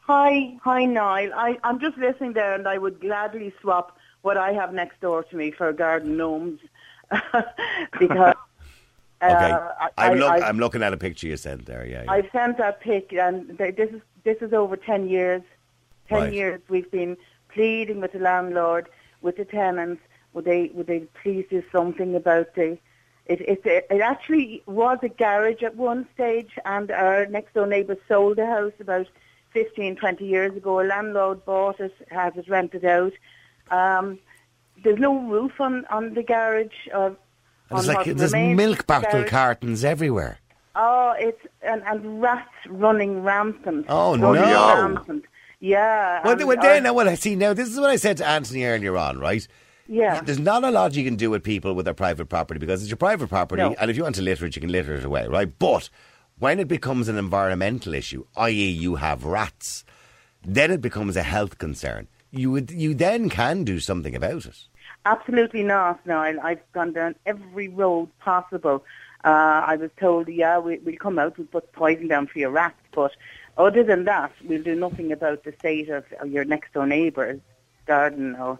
Hi, 0.00 0.56
hi, 0.62 0.84
Niall. 0.84 1.32
I, 1.34 1.58
I'm 1.64 1.80
just 1.80 1.96
listening 1.98 2.34
there, 2.34 2.54
and 2.54 2.66
I 2.68 2.78
would 2.78 3.00
gladly 3.00 3.52
swap 3.60 3.96
what 4.22 4.36
I 4.36 4.52
have 4.52 4.72
next 4.74 5.00
door 5.00 5.22
to 5.24 5.36
me 5.36 5.50
for 5.50 5.72
garden 5.72 6.16
gnomes 6.16 6.60
because. 7.98 8.34
Okay, 9.20 9.50
uh, 9.50 9.58
I, 9.80 9.90
I'm, 9.96 10.16
look, 10.18 10.30
I, 10.30 10.46
I'm 10.48 10.60
looking 10.60 10.80
at 10.80 10.92
a 10.92 10.96
picture 10.96 11.26
you 11.26 11.36
sent 11.36 11.66
there. 11.66 11.84
Yeah, 11.84 12.04
yeah. 12.04 12.12
I 12.12 12.28
sent 12.30 12.56
that 12.58 12.80
pic, 12.80 13.12
and 13.12 13.48
this 13.58 13.90
is 13.90 14.00
this 14.22 14.36
is 14.40 14.52
over 14.52 14.76
ten 14.76 15.08
years. 15.08 15.42
Ten 16.08 16.18
Right. 16.20 16.32
years 16.32 16.60
we've 16.68 16.88
been 16.92 17.16
pleading 17.52 18.00
with 18.00 18.12
the 18.12 18.20
landlord, 18.20 18.88
with 19.22 19.36
the 19.36 19.44
tenants. 19.44 20.02
Would 20.32 20.44
they 20.44 20.70
would 20.74 20.86
they 20.86 21.00
please 21.22 21.46
do 21.50 21.62
something 21.72 22.14
about 22.14 22.54
the? 22.54 22.78
It 23.26 23.40
it 23.42 23.60
it 23.64 24.00
actually 24.00 24.62
was 24.66 24.98
a 25.02 25.08
garage 25.08 25.62
at 25.62 25.76
one 25.76 26.06
stage, 26.14 26.52
and 26.64 26.90
our 26.90 27.26
next 27.26 27.54
door 27.54 27.66
neighbour 27.66 27.96
sold 28.06 28.36
the 28.36 28.46
house 28.46 28.72
about 28.80 29.06
15, 29.52 29.96
20 29.96 30.24
years 30.24 30.56
ago. 30.56 30.80
A 30.80 30.82
landlord 30.82 31.44
bought 31.44 31.80
it, 31.80 31.94
has 32.10 32.36
it 32.36 32.48
rented 32.48 32.84
out. 32.84 33.12
Um, 33.70 34.18
there's 34.82 34.98
no 34.98 35.18
roof 35.18 35.60
on 35.60 35.84
on 35.86 36.14
the 36.14 36.22
garage. 36.22 36.88
Of, 36.92 37.16
And 37.70 37.78
it's 37.80 37.88
on 37.88 37.94
like 37.94 38.06
there's 38.16 38.32
milk 38.34 38.86
bottle 38.86 39.20
garage. 39.20 39.30
cartons 39.30 39.84
everywhere. 39.84 40.38
Oh, 40.74 41.14
it's 41.18 41.44
and, 41.62 41.82
and 41.86 42.22
rats 42.22 42.48
running 42.68 43.22
rampant. 43.24 43.86
Oh, 43.88 44.14
no. 44.14 44.32
rampant. 44.32 45.24
Yeah. 45.60 46.22
Well, 46.24 46.38
and 46.38 46.46
well, 46.46 46.56
then, 46.60 46.84
now, 46.84 46.92
well, 46.94 47.08
I 47.08 47.14
see 47.14 47.34
now. 47.34 47.52
This 47.52 47.68
is 47.68 47.78
what 47.80 47.90
I 47.90 47.96
said 47.96 48.16
to 48.18 48.26
Anthony 48.26 48.64
earlier 48.64 48.96
on, 48.96 49.18
right? 49.18 49.46
Yeah. 49.90 50.20
there's 50.20 50.38
not 50.38 50.64
a 50.64 50.70
lot 50.70 50.94
you 50.94 51.04
can 51.04 51.16
do 51.16 51.30
with 51.30 51.42
people 51.42 51.72
with 51.74 51.86
their 51.86 51.94
private 51.94 52.26
property 52.28 52.60
because 52.60 52.82
it's 52.82 52.90
your 52.90 52.98
private 52.98 53.28
property, 53.28 53.62
No. 53.62 53.74
and 53.80 53.90
if 53.90 53.96
you 53.96 54.02
want 54.02 54.16
to 54.16 54.22
litter 54.22 54.44
it, 54.44 54.54
you 54.54 54.60
can 54.60 54.70
litter 54.70 54.94
it 54.94 55.04
away, 55.04 55.26
right? 55.26 55.50
But 55.58 55.88
when 56.38 56.60
it 56.60 56.68
becomes 56.68 57.08
an 57.08 57.16
environmental 57.16 57.94
issue, 57.94 58.26
i.e., 58.36 58.68
you 58.68 58.96
have 58.96 59.24
rats, 59.24 59.84
then 60.44 60.70
it 60.70 60.82
becomes 60.82 61.16
a 61.16 61.22
health 61.22 61.56
concern. 61.56 62.06
You 62.30 62.50
would, 62.50 62.70
you 62.70 62.92
then 62.92 63.30
can 63.30 63.64
do 63.64 63.80
something 63.80 64.14
about 64.14 64.44
it. 64.44 64.66
Absolutely 65.06 65.62
not, 65.62 66.04
Niall. 66.04 66.38
I've 66.42 66.72
gone 66.72 66.92
down 66.92 67.14
every 67.24 67.68
road 67.68 68.10
possible. 68.18 68.84
Uh, 69.24 69.64
I 69.66 69.76
was 69.76 69.90
told, 69.98 70.28
yeah, 70.28 70.58
we, 70.58 70.78
we'll 70.78 70.96
come 70.96 71.18
out, 71.18 71.38
we'll 71.38 71.46
put 71.46 71.72
poison 71.72 72.08
down 72.08 72.26
for 72.26 72.38
your 72.38 72.50
rats, 72.50 72.76
but 72.92 73.12
other 73.58 73.82
than 73.82 74.04
that, 74.04 74.32
we'll 74.44 74.62
do 74.62 74.74
nothing 74.76 75.12
about 75.12 75.42
the 75.42 75.52
state 75.58 75.88
of, 75.88 76.04
of 76.20 76.30
your 76.30 76.44
next 76.44 76.72
door 76.72 76.86
neighbour's 76.86 77.40
garden 77.86 78.36
or 78.36 78.58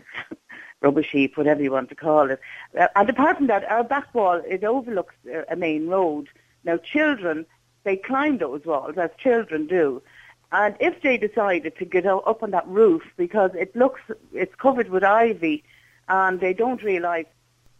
rubbish 0.80 1.10
heap, 1.12 1.36
whatever 1.36 1.62
you 1.62 1.70
want 1.70 1.90
to 1.90 1.94
call 1.94 2.30
it. 2.30 2.40
Uh, 2.78 2.88
and 2.96 3.10
apart 3.10 3.36
from 3.36 3.46
that, 3.48 3.70
our 3.70 3.84
back 3.84 4.14
wall, 4.14 4.40
it 4.46 4.64
overlooks 4.64 5.14
uh, 5.32 5.42
a 5.50 5.56
main 5.56 5.86
road. 5.86 6.28
Now, 6.64 6.78
children, 6.78 7.44
they 7.84 7.96
climb 7.96 8.38
those 8.38 8.64
walls, 8.64 8.94
as 8.96 9.10
children 9.18 9.66
do. 9.66 10.02
And 10.50 10.76
if 10.80 11.02
they 11.02 11.18
decided 11.18 11.76
to 11.76 11.84
get 11.84 12.06
up 12.06 12.42
on 12.42 12.52
that 12.52 12.66
roof 12.66 13.02
because 13.16 13.50
it 13.54 13.76
looks, 13.76 14.00
it's 14.32 14.54
covered 14.54 14.88
with 14.88 15.04
ivy, 15.04 15.62
and 16.08 16.40
they 16.40 16.54
don't 16.54 16.82
realise 16.82 17.26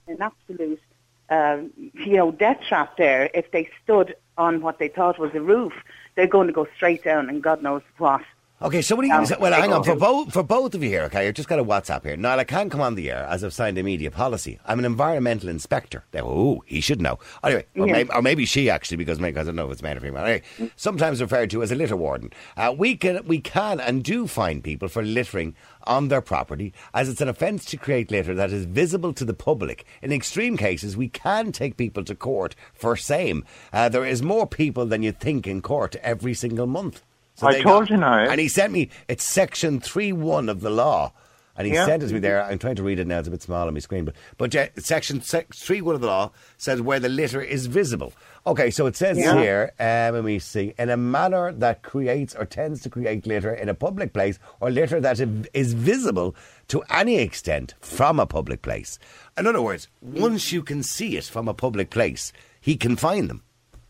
an 0.09 0.19
absolute, 0.21 0.83
um, 1.31 1.71
you 1.76 2.16
know, 2.16 2.31
death 2.31 2.61
trap 2.69 2.97
there. 2.99 3.31
If 3.33 3.50
they 3.52 3.71
stood 3.83 4.16
on 4.38 4.61
what 4.61 4.78
they 4.78 4.88
thought 4.88 5.19
was 5.19 5.35
a 5.35 5.40
roof, 5.40 5.73
they're 6.14 6.26
going 6.26 6.47
to 6.47 6.52
go 6.52 6.66
straight 6.76 7.05
down, 7.05 7.28
and 7.28 7.43
God 7.43 7.62
knows 7.62 7.83
what. 7.99 8.23
Okay, 8.63 8.81
so 8.81 8.97
what 8.97 9.03
do 9.03 9.09
you? 9.09 9.13
Um, 9.13 9.27
well, 9.39 9.53
hang 9.53 9.71
on 9.75 9.85
for 9.85 9.95
both 9.95 10.33
for 10.33 10.43
both 10.43 10.75
of 10.75 10.83
you 10.83 10.89
here. 10.89 11.03
Okay, 11.03 11.29
I've 11.29 11.35
just 11.35 11.47
got 11.47 11.59
a 11.59 11.65
WhatsApp 11.65 12.05
here. 12.05 12.17
Now 12.17 12.39
I 12.39 12.45
can't 12.45 12.71
come 12.73 12.81
on 12.81 12.95
the 12.95 13.11
air 13.11 13.25
as 13.29 13.45
I've 13.45 13.53
signed 13.53 13.77
a 13.77 13.83
media 13.83 14.11
policy. 14.11 14.59
I'm 14.65 14.79
an 14.79 14.87
environmental 14.87 15.51
inspector. 15.51 16.05
Oh, 16.15 16.63
he 16.65 16.81
should 16.81 17.03
know. 17.03 17.19
Anyway, 17.45 17.67
or, 17.77 17.87
Yeah. 17.87 17.93
maybe, 17.93 18.11
or 18.11 18.23
maybe 18.23 18.47
she 18.47 18.71
actually, 18.71 18.97
because 18.97 19.21
maybe, 19.21 19.39
I 19.39 19.43
don't 19.43 19.57
know 19.57 19.67
if 19.67 19.73
it's 19.73 19.83
male 19.83 19.99
or 19.99 20.01
female. 20.01 20.25
Anyway, 20.25 20.43
sometimes 20.75 21.21
referred 21.21 21.51
to 21.51 21.63
as 21.63 21.71
a 21.71 21.75
litter 21.75 21.97
warden. 21.97 22.31
Uh, 22.57 22.75
we 22.77 22.97
can 22.97 23.23
we 23.27 23.41
can 23.41 23.79
and 23.79 24.03
do 24.03 24.27
fine 24.27 24.63
people 24.63 24.89
for 24.89 25.03
littering 25.03 25.55
on 25.87 26.09
their 26.09 26.23
property, 26.23 26.73
as 26.95 27.11
it's 27.11 27.21
an 27.21 27.29
offence 27.29 27.67
to 27.67 27.77
create 27.77 28.11
litter 28.11 28.35
that 28.35 28.53
is 28.53 28.65
visible 28.65 29.13
to 29.13 29.27
the 29.27 29.35
public. 29.35 29.85
In 30.01 30.13
extreme 30.13 30.57
cases, 30.57 30.97
we 30.97 31.11
can 31.11 31.53
take 31.53 31.77
people 31.77 32.05
to 32.05 32.15
court 32.15 32.57
for 32.73 32.97
same. 32.97 33.45
Uh, 33.71 33.91
there 33.91 34.07
is 34.07 34.23
more 34.23 34.47
people 34.47 34.87
than 34.87 35.03
you 35.03 35.13
think 35.13 35.47
in 35.47 35.61
court 35.61 35.95
every 35.97 36.33
single 36.33 36.67
month. 36.67 37.03
I 37.43 37.52
they 37.52 37.62
told 37.62 37.90
you 37.90 37.97
now. 37.97 38.19
And 38.19 38.40
he 38.40 38.49
sent 38.49 38.73
me, 38.73 38.90
it's 39.09 39.25
section 39.25 39.81
3 39.81 40.12
1 40.12 40.49
of 40.49 40.61
the 40.61 40.71
law. 40.71 41.12
And 41.59 41.66
he 41.66 41.73
Yeah. 41.73 41.87
sent 41.87 42.02
it 42.02 42.09
to 42.09 42.12
me 42.14 42.21
there. 42.21 42.45
I'm 42.45 42.59
trying 42.59 42.76
to 42.76 42.83
read 42.83 42.99
it 42.99 43.07
now. 43.07 43.19
It's 43.19 43.28
a 43.28 43.31
bit 43.31 43.40
small 43.40 43.66
on 43.66 43.73
my 43.73 43.81
screen. 43.81 44.05
But, 44.05 44.14
but 44.37 44.52
yeah, 44.52 44.69
section 44.76 45.21
3 45.21 45.81
1 45.81 45.95
of 45.95 46.02
the 46.02 46.07
law 46.07 46.33
says 46.59 46.83
where 46.83 47.00
the 47.00 47.09
litter 47.09 47.40
is 47.40 47.64
visible. 47.66 48.12
Okay, 48.47 48.71
so 48.71 48.85
it 48.85 48.95
says 48.95 49.16
Yeah. 49.19 49.40
here, 49.40 49.73
um, 49.81 50.14
let 50.16 50.25
me 50.25 50.38
see, 50.38 50.75
in 50.78 50.90
a 50.90 50.99
manner 50.99 51.52
that 51.52 51.83
creates 51.83 52.35
or 52.35 52.45
tends 52.45 52.83
to 52.83 52.90
create 52.90 53.26
litter 53.26 53.55
in 53.55 53.71
a 53.71 53.75
public 53.75 54.12
place 54.12 54.38
or 54.61 54.71
litter 54.71 55.00
that 55.00 55.19
is 55.55 55.73
visible 55.73 56.37
to 56.69 56.83
any 56.90 57.16
extent 57.21 57.73
from 57.81 58.21
a 58.21 58.26
public 58.26 58.61
place. 58.61 58.99
In 59.38 59.47
other 59.47 59.62
words, 59.62 59.88
once 60.02 60.52
you 60.52 60.62
can 60.62 60.83
see 60.83 61.16
it 61.16 61.25
from 61.25 61.49
a 61.49 61.55
public 61.55 61.88
place, 61.88 62.35
he 62.61 62.76
can 62.76 62.97
find 62.97 63.31
them. 63.31 63.43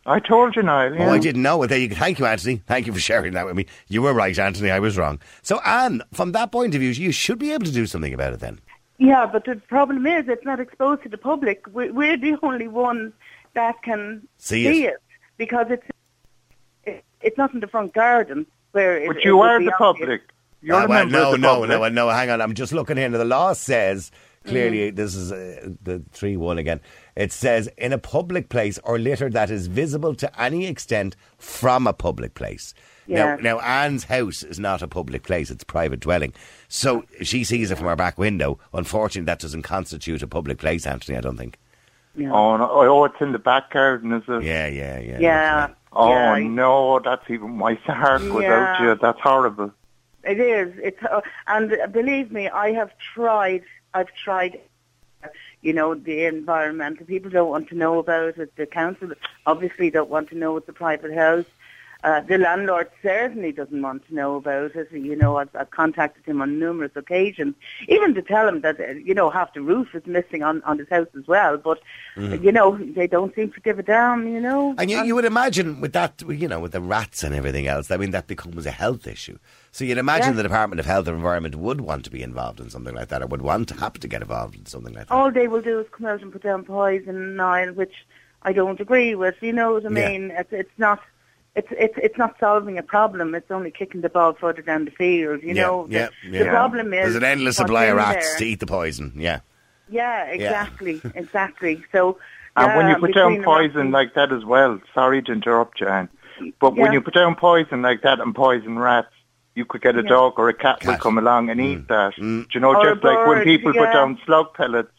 I 0.06 0.20
told 0.20 0.54
you 0.56 0.62
now. 0.62 0.84
Yeah. 0.86 1.08
Oh, 1.08 1.12
I 1.12 1.18
didn't 1.18 1.42
know 1.42 1.62
it. 1.62 1.66
There 1.66 1.78
you 1.78 1.88
go. 1.88 1.96
Thank 1.96 2.18
you, 2.18 2.26
Anthony. 2.26 2.62
Thank 2.66 2.86
you 2.86 2.92
for 2.92 3.00
sharing 3.00 3.32
that 3.34 3.44
with 3.44 3.56
me. 3.56 3.66
You 3.88 4.02
were 4.02 4.14
right, 4.14 4.38
Anthony. 4.38 4.70
I 4.70 4.78
was 4.78 4.96
wrong. 4.96 5.18
So, 5.42 5.58
Anne, 5.60 6.02
from 6.12 6.32
that 6.32 6.52
point 6.52 6.74
of 6.74 6.80
view, 6.80 6.90
you 6.90 7.10
should 7.12 7.38
be 7.38 7.52
able 7.52 7.66
to 7.66 7.72
do 7.72 7.86
something 7.86 8.14
about 8.14 8.32
it 8.32 8.40
then. 8.40 8.60
Yeah, 8.98 9.26
but 9.26 9.44
the 9.44 9.56
problem 9.68 10.06
is 10.06 10.28
it's 10.28 10.44
not 10.44 10.60
exposed 10.60 11.02
to 11.02 11.08
the 11.08 11.18
public. 11.18 11.66
We're, 11.72 11.92
we're 11.92 12.16
the 12.16 12.38
only 12.42 12.68
ones 12.68 13.12
that 13.54 13.82
can 13.82 14.26
See 14.38 14.84
it. 14.86 14.94
because 15.36 15.66
it's 15.70 15.86
it, 16.84 17.04
it's 17.20 17.36
not 17.36 17.52
in 17.52 17.60
the 17.60 17.66
front 17.66 17.92
garden 17.92 18.46
where. 18.72 18.96
It, 18.98 19.08
But 19.08 19.24
you 19.24 19.36
would 19.38 19.48
are 19.50 19.58
the 19.62 19.72
obvious. 19.74 19.76
public. 19.78 20.22
You're 20.62 20.76
oh, 20.76 20.84
a 20.84 20.88
well, 20.88 20.98
member 21.04 21.18
no, 21.18 21.26
of 21.26 21.32
the 21.32 21.38
no, 21.38 21.48
public. 21.60 21.68
no, 21.92 22.06
no. 22.06 22.08
Hang 22.10 22.30
on. 22.30 22.40
I'm 22.40 22.54
just 22.54 22.72
looking 22.72 22.96
here. 22.96 23.08
Now, 23.08 23.18
The 23.18 23.24
law 23.24 23.52
says 23.52 24.10
clearly, 24.46 24.90
Mm. 24.92 24.96
this 24.96 25.14
is 25.14 25.32
uh, 25.32 25.70
the 25.82 26.02
3 26.12 26.36
1 26.36 26.58
again. 26.58 26.80
It 27.14 27.32
says, 27.32 27.68
in 27.78 27.92
a 27.92 27.98
public 27.98 28.48
place 28.48 28.78
or 28.84 28.98
litter 28.98 29.28
that 29.30 29.50
is 29.50 29.66
visible 29.66 30.14
to 30.16 30.40
any 30.42 30.66
extent 30.66 31.16
from 31.38 31.86
a 31.86 31.92
public 31.92 32.34
place. 32.34 32.74
Yeah. 33.06 33.36
Now, 33.36 33.56
now, 33.56 33.60
Anne's 33.60 34.04
house 34.04 34.42
is 34.42 34.58
not 34.58 34.82
a 34.82 34.88
public 34.88 35.22
place, 35.22 35.50
it's 35.50 35.62
a 35.62 35.66
private 35.66 36.00
dwelling. 36.00 36.32
So 36.68 37.04
she 37.22 37.44
sees 37.44 37.70
it 37.70 37.76
from 37.78 37.86
her 37.86 37.96
back 37.96 38.18
window. 38.18 38.58
Unfortunately, 38.72 39.26
that 39.26 39.38
doesn't 39.38 39.62
constitute 39.62 40.22
a 40.22 40.26
public 40.26 40.58
place, 40.58 40.86
Anthony, 40.86 41.16
I 41.16 41.20
don't 41.20 41.36
think. 41.36 41.56
Yeah. 42.16 42.32
Oh, 42.32 42.56
no. 42.56 42.68
oh, 42.70 43.04
it's 43.04 43.20
in 43.20 43.32
the 43.32 43.38
back 43.38 43.70
garden, 43.72 44.12
is 44.12 44.22
it? 44.26 44.42
Yeah, 44.42 44.66
yeah, 44.66 44.98
yeah. 44.98 45.18
yeah. 45.20 45.68
Oh, 45.92 46.34
yeah. 46.34 46.38
no, 46.48 46.98
that's 46.98 47.22
even, 47.30 47.56
my 47.56 47.74
heart 47.86 48.22
goes 48.22 48.32
out 48.44 48.80
Yeah. 48.80 48.82
you. 48.82 48.94
That's 49.00 49.20
horrible. 49.20 49.70
It 50.24 50.40
is. 50.40 50.74
It's 50.82 51.00
uh, 51.04 51.20
and 51.46 51.76
believe 51.92 52.32
me, 52.32 52.48
I 52.48 52.72
have 52.72 52.90
tried. 53.14 53.62
I've 53.96 54.12
tried. 54.14 54.60
You 55.62 55.72
know, 55.72 55.94
the 55.94 56.26
environmental 56.26 57.06
people 57.06 57.30
don't 57.30 57.48
want 57.48 57.70
to 57.70 57.74
know 57.74 57.98
about 57.98 58.36
it. 58.36 58.54
The 58.54 58.66
council 58.66 59.12
obviously 59.46 59.90
don't 59.90 60.10
want 60.10 60.28
to 60.28 60.36
know 60.36 60.56
it's 60.58 60.68
a 60.68 60.72
private 60.72 61.14
house. 61.14 61.46
Uh, 62.06 62.20
the 62.20 62.38
landlord 62.38 62.88
certainly 63.02 63.50
doesn't 63.50 63.82
want 63.82 64.06
to 64.06 64.14
know 64.14 64.36
about 64.36 64.76
it. 64.76 64.88
You 64.92 65.16
know, 65.16 65.38
I've, 65.38 65.48
I've 65.56 65.72
contacted 65.72 66.24
him 66.24 66.40
on 66.40 66.60
numerous 66.60 66.92
occasions, 66.94 67.56
even 67.88 68.14
to 68.14 68.22
tell 68.22 68.46
him 68.48 68.60
that 68.60 68.78
uh, 68.78 68.92
you 69.08 69.12
know 69.12 69.28
half 69.28 69.52
the 69.54 69.60
roof 69.60 69.88
is 69.92 70.06
missing 70.06 70.44
on 70.44 70.62
on 70.62 70.78
his 70.78 70.88
house 70.88 71.08
as 71.18 71.26
well. 71.26 71.56
But 71.56 71.80
you 72.16 72.52
know, 72.52 72.78
they 72.98 73.08
don't 73.08 73.34
seem 73.34 73.50
to 73.50 73.60
give 73.60 73.80
a 73.80 73.82
damn. 73.82 74.28
You 74.28 74.40
know. 74.40 74.74
And 74.78 74.88
you, 74.88 75.02
you 75.02 75.16
would 75.16 75.24
imagine 75.24 75.80
with 75.80 75.94
that, 75.94 76.22
you 76.28 76.46
know, 76.46 76.60
with 76.60 76.70
the 76.70 76.80
rats 76.80 77.24
and 77.24 77.34
everything 77.34 77.66
else, 77.66 77.90
I 77.90 77.96
mean, 77.96 78.12
that 78.12 78.28
becomes 78.28 78.66
a 78.66 78.70
health 78.70 79.08
issue. 79.08 79.38
So 79.72 79.84
you'd 79.84 79.98
imagine 79.98 80.28
Yeah. 80.30 80.36
the 80.36 80.42
Department 80.44 80.78
of 80.78 80.86
Health 80.86 81.08
and 81.08 81.16
Environment 81.16 81.56
would 81.56 81.80
want 81.80 82.04
to 82.04 82.10
be 82.12 82.22
involved 82.22 82.60
in 82.60 82.70
something 82.70 82.94
like 82.94 83.08
that, 83.08 83.20
or 83.20 83.26
would 83.26 83.42
want 83.42 83.66
to 83.70 83.74
have 83.80 83.94
to 83.94 84.06
get 84.06 84.22
involved 84.22 84.54
in 84.54 84.64
something 84.66 84.94
like 84.94 85.08
that. 85.08 85.14
all 85.14 85.32
they 85.32 85.48
will 85.48 85.60
do 85.60 85.80
is 85.80 85.86
come 85.90 86.06
out 86.06 86.22
and 86.22 86.32
put 86.32 86.44
down 86.44 86.62
poison, 86.62 87.16
and 87.16 87.36
Niall, 87.36 87.72
which 87.72 88.06
I 88.42 88.52
don't 88.52 88.78
agree 88.80 89.16
with. 89.16 89.34
You 89.42 89.52
know 89.52 89.72
what 89.72 89.86
I 89.86 89.88
Yeah. 89.88 90.08
mean? 90.08 90.30
It's 90.30 90.52
it's 90.52 90.78
not. 90.78 91.00
It's, 91.56 91.68
it's 91.70 91.94
it's 91.96 92.18
not 92.18 92.36
solving 92.38 92.76
a 92.76 92.82
problem. 92.82 93.34
It's 93.34 93.50
only 93.50 93.70
kicking 93.70 94.02
the 94.02 94.10
ball 94.10 94.34
further 94.34 94.60
down 94.62 94.84
the 94.84 94.90
field. 94.90 95.42
You 95.42 95.54
yeah, 95.54 95.62
know, 95.62 95.86
yeah, 95.88 96.08
the, 96.22 96.30
yeah. 96.30 96.44
the 96.44 96.50
problem 96.50 96.92
is 96.92 97.04
There's 97.04 97.14
an 97.16 97.24
endless 97.24 97.56
supply 97.56 97.84
of 97.86 97.96
rats 97.96 98.28
there. 98.28 98.38
to 98.38 98.44
eat 98.44 98.60
the 98.60 98.66
poison. 98.66 99.12
Yeah. 99.16 99.40
Yeah, 99.88 100.24
exactly, 100.24 101.00
exactly. 101.14 101.82
So, 101.92 102.18
And 102.56 102.76
when 102.76 102.88
you 102.90 102.96
put 102.96 103.14
down 103.14 103.36
between 103.36 103.48
rats 103.48 103.72
poison 103.72 103.90
like 103.90 104.14
that 104.14 104.32
as 104.32 104.44
well, 104.44 104.80
sorry 104.94 105.22
to 105.22 105.32
interrupt 105.32 105.80
you, 105.80 105.88
Anne, 105.88 106.08
but 106.60 106.74
Yeah. 106.76 106.82
when 106.82 106.92
you 106.92 107.00
put 107.00 107.14
down 107.14 107.36
poison 107.36 107.80
like 107.82 108.02
that 108.02 108.20
and 108.20 108.34
poison 108.34 108.78
rats, 108.78 109.08
you 109.54 109.64
could 109.64 109.80
get 109.80 109.94
a 109.96 110.02
Yeah. 110.02 110.08
dog 110.10 110.34
or 110.38 110.48
a 110.50 110.54
cat, 110.54 110.84
will 110.84 110.92
Cat. 110.92 111.00
come 111.00 111.16
along 111.18 111.48
and 111.50 111.58
eat 111.60 111.88
that. 111.88 112.14
Mm. 112.16 112.42
Do 112.42 112.48
you 112.52 112.60
know, 112.60 112.74
Or 112.74 112.84
just 112.84 113.02
like 113.02 113.26
when 113.26 113.44
people 113.44 113.74
yeah. 113.74 113.84
put 113.86 113.92
down 113.94 114.18
slug 114.26 114.52
pellets 114.54 114.92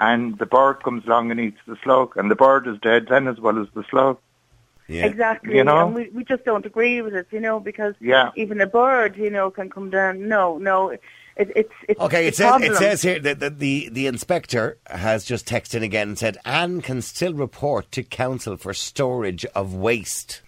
and 0.00 0.36
the 0.38 0.46
bird 0.46 0.82
comes 0.82 1.06
along 1.06 1.30
and 1.30 1.38
eats 1.38 1.60
the 1.68 1.76
slug, 1.84 2.16
and 2.16 2.28
the 2.30 2.34
bird 2.34 2.66
is 2.66 2.76
dead 2.80 3.06
then 3.08 3.28
as 3.28 3.38
well 3.38 3.58
as 3.60 3.68
the 3.74 3.84
slug. 3.90 4.18
Yeah. 4.88 5.06
Exactly, 5.06 5.56
You 5.56 5.64
know? 5.64 5.86
and 5.86 5.94
we 5.94 6.10
we 6.10 6.22
just 6.24 6.44
don't 6.44 6.64
agree 6.64 7.02
with 7.02 7.14
it, 7.14 7.26
you 7.32 7.40
know, 7.40 7.58
because 7.58 7.94
Yeah. 8.00 8.30
even 8.36 8.60
a 8.60 8.66
bird, 8.66 9.16
you 9.16 9.30
know, 9.30 9.50
can 9.50 9.68
come 9.68 9.90
down. 9.90 10.28
No, 10.28 10.58
no, 10.58 10.90
it, 10.90 11.02
it's 11.36 11.72
it's 11.88 12.00
Okay, 12.00 12.24
a 12.24 12.28
it 12.28 12.36
says, 12.36 12.62
it 12.62 12.74
says 12.76 13.02
here 13.02 13.18
that 13.18 13.40
the, 13.40 13.50
the, 13.50 13.88
the 13.90 14.06
inspector 14.06 14.78
has 14.86 15.24
just 15.24 15.46
texted 15.46 15.74
in 15.76 15.82
again 15.82 16.08
and 16.10 16.18
said 16.18 16.38
Anne 16.44 16.80
can 16.82 17.02
still 17.02 17.34
report 17.34 17.90
to 17.92 18.02
council 18.04 18.56
for 18.56 18.72
storage 18.72 19.44
of 19.46 19.74
waste. 19.74 20.40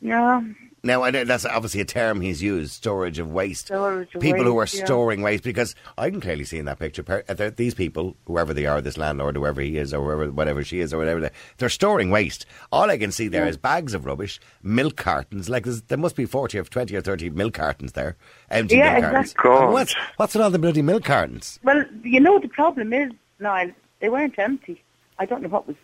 yeah. 0.00 0.40
Now, 0.82 1.02
I 1.02 1.10
know 1.10 1.24
that's 1.24 1.44
obviously 1.44 1.82
a 1.82 1.84
term 1.84 2.22
he's 2.22 2.42
used, 2.42 2.72
storage 2.72 3.18
of 3.18 3.30
waste. 3.30 3.66
Storage 3.66 4.14
of 4.14 4.22
people 4.22 4.44
who 4.44 4.56
are 4.58 4.62
yeah. 4.72 4.84
storing 4.86 5.20
waste, 5.20 5.44
because 5.44 5.74
I 5.98 6.08
can 6.08 6.22
clearly 6.22 6.44
see 6.44 6.58
in 6.58 6.64
that 6.64 6.78
picture, 6.78 7.02
per- 7.02 7.22
uh, 7.28 7.34
they're- 7.34 7.50
these 7.50 7.74
people, 7.74 8.16
whoever 8.24 8.54
they 8.54 8.64
are, 8.64 8.80
this 8.80 8.96
landlord, 8.96 9.36
whoever 9.36 9.60
he 9.60 9.76
is, 9.76 9.92
or 9.92 10.02
whoever, 10.02 10.30
whatever 10.32 10.64
she 10.64 10.80
is, 10.80 10.94
or 10.94 10.98
whatever, 10.98 11.20
they, 11.20 11.30
they're 11.58 11.68
storing 11.68 12.10
waste. 12.10 12.46
All 12.72 12.88
I 12.90 12.96
can 12.96 13.12
see 13.12 13.28
there 13.28 13.46
is 13.46 13.58
bags 13.58 13.92
of 13.92 14.06
rubbish, 14.06 14.40
milk 14.62 14.96
cartons, 14.96 15.50
like 15.50 15.64
there 15.64 15.98
must 15.98 16.16
be 16.16 16.24
40 16.24 16.58
or 16.58 16.64
20 16.64 16.96
or 16.96 17.02
30 17.02 17.28
milk 17.28 17.52
cartons 17.52 17.92
there, 17.92 18.16
empty 18.50 18.76
Yeah, 18.76 18.92
milk 18.94 19.02
cartons. 19.04 19.32
exactly. 19.32 19.50
And 19.50 19.72
What's, 19.74 19.94
what's 20.16 20.34
with 20.34 20.42
all 20.42 20.50
the 20.50 20.58
bloody 20.58 20.80
milk 20.82 21.04
cartons? 21.04 21.58
Well, 21.62 21.84
you 22.02 22.20
know, 22.20 22.38
the 22.38 22.48
problem 22.48 22.94
is, 22.94 23.12
Niall, 23.38 23.70
they 24.00 24.08
weren't 24.08 24.38
empty. 24.38 24.82
I 25.18 25.26
don't 25.26 25.42
know 25.42 25.48
what 25.50 25.66
was. 25.66 25.76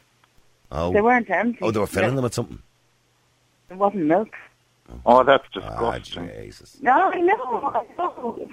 Oh, 0.73 0.91
They 0.93 1.03
weren't 1.03 1.29
empty. 1.29 1.59
oh 1.61 1.71
they 1.71 1.81
were 1.81 1.87
filling 1.87 2.11
No, 2.11 2.15
them 2.17 2.23
with 2.25 2.35
something. 2.35 2.63
It 3.71 3.77
wasn't 3.77 4.05
milk. 4.07 4.31
Oh, 5.05 5.23
that's 5.25 5.45
Ah, 5.63 5.99
disgusting. 5.99 6.31
Jesus. 6.43 6.79
No, 6.81 6.93
I 7.13 7.21
know. 7.21 7.73
I 7.75 7.87
know. 7.99 8.49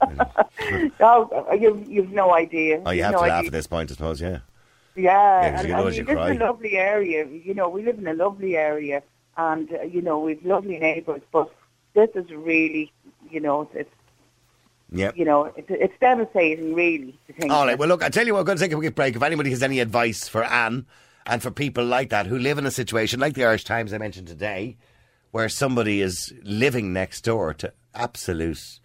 no, 1.00 1.46
you've, 1.58 1.88
you've 1.88 2.10
no 2.12 2.34
idea. 2.34 2.82
Oh, 2.86 2.90
you 2.90 3.02
You've 3.02 3.12
no 3.12 3.18
to 3.18 3.22
laugh 3.26 3.38
idea. 3.38 3.46
at 3.48 3.52
this 3.52 3.66
point, 3.66 3.90
I 3.90 3.94
suppose, 3.94 4.20
yeah. 4.20 4.38
Yeah, 4.96 5.42
Yeah, 5.42 5.58
and 5.60 5.68
you 5.68 5.74
know 5.74 5.88
you 5.88 6.04
this 6.04 6.14
cry. 6.14 6.30
is 6.32 6.36
a 6.40 6.44
lovely 6.44 6.76
area. 6.76 7.26
You 7.26 7.54
know, 7.54 7.68
we 7.68 7.82
live 7.84 7.98
in 7.98 8.06
a 8.06 8.14
lovely 8.14 8.56
area, 8.56 9.02
and 9.36 9.72
uh, 9.72 9.82
you 9.82 10.02
know 10.02 10.18
we've 10.20 10.44
lovely 10.44 10.78
neighbours. 10.78 11.22
But 11.32 11.52
this 11.94 12.10
is 12.14 12.30
really, 12.30 12.92
you 13.30 13.40
know, 13.40 13.68
it's 13.74 13.90
Yep. 14.90 15.18
You 15.18 15.26
know, 15.26 15.44
it's, 15.54 15.66
it's 15.68 15.92
devastating, 16.00 16.74
really, 16.74 17.14
to 17.26 17.32
think. 17.34 17.52
All 17.52 17.66
right. 17.66 17.78
Well, 17.78 17.88
look, 17.90 18.02
I 18.02 18.08
tell 18.08 18.26
you 18.26 18.32
what, 18.32 18.40
I'm 18.40 18.46
going 18.46 18.56
to 18.56 18.64
take 18.64 18.72
a 18.72 18.76
quick 18.76 18.94
break. 18.94 19.14
If 19.14 19.22
anybody 19.22 19.50
has 19.50 19.62
any 19.62 19.80
advice 19.80 20.26
for 20.28 20.42
Anne 20.42 20.86
and 21.26 21.42
for 21.42 21.50
people 21.50 21.84
like 21.84 22.08
that 22.08 22.24
who 22.26 22.38
live 22.38 22.56
in 22.56 22.64
a 22.64 22.70
situation 22.70 23.20
like 23.20 23.34
the 23.34 23.44
Irish 23.44 23.64
Times 23.64 23.92
I 23.92 23.98
mentioned 23.98 24.28
today, 24.28 24.78
where 25.30 25.48
somebody 25.48 26.00
is 26.00 26.32
living 26.42 26.92
next 26.92 27.22
door 27.22 27.54
to 27.54 27.72
absolute, 27.94 28.80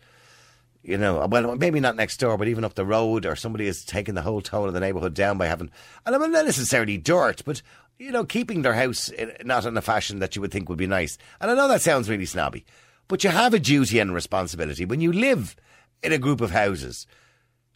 you 0.82 0.98
know, 0.98 1.26
well, 1.28 1.56
maybe 1.56 1.80
not 1.80 1.96
next 1.96 2.18
door, 2.18 2.38
but 2.38 2.48
even 2.48 2.64
up 2.64 2.76
the 2.76 2.86
road, 2.86 3.26
or 3.26 3.36
somebody 3.36 3.68
is 3.68 3.86
taking 3.86 4.16
the 4.16 4.22
whole 4.22 4.42
tone 4.42 4.68
of 4.68 4.74
the 4.74 4.80
neighbourhood 4.80 5.14
down 5.14 5.38
by 5.38 5.48
having, 5.48 5.72
and 6.06 6.16
I 6.16 6.18
mean, 6.18 6.32
not 6.32 6.46
necessarily 6.46 6.98
dirt, 6.98 7.44
but, 7.46 7.62
you 7.98 8.12
know, 8.12 8.26
keeping 8.26 8.62
their 8.62 8.74
house 8.74 9.10
in, 9.10 9.32
not 9.46 9.66
in 9.66 9.78
a 9.78 9.82
fashion 9.82 10.20
that 10.20 10.36
you 10.36 10.42
would 10.42 10.52
think 10.52 10.68
would 10.68 10.78
be 10.78 10.88
nice. 10.88 11.18
And 11.40 11.50
I 11.50 11.56
know 11.56 11.68
that 11.68 11.82
sounds 11.82 12.10
really 12.10 12.26
snobby, 12.26 12.66
but 13.08 13.24
you 13.24 13.30
have 13.30 13.54
a 13.54 13.60
duty 13.60 14.00
and 14.00 14.14
responsibility 14.14 14.86
when 14.86 15.00
you 15.00 15.14
live 15.14 15.56
in 16.02 16.12
a 16.12 16.18
group 16.18 16.42
of 16.42 16.52
houses 16.52 17.08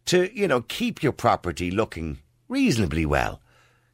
to, 0.06 0.36
you 0.38 0.48
know, 0.48 0.62
keep 0.62 1.02
your 1.02 1.14
property 1.14 1.72
looking 1.72 2.20
reasonably 2.50 3.06
well. 3.06 3.42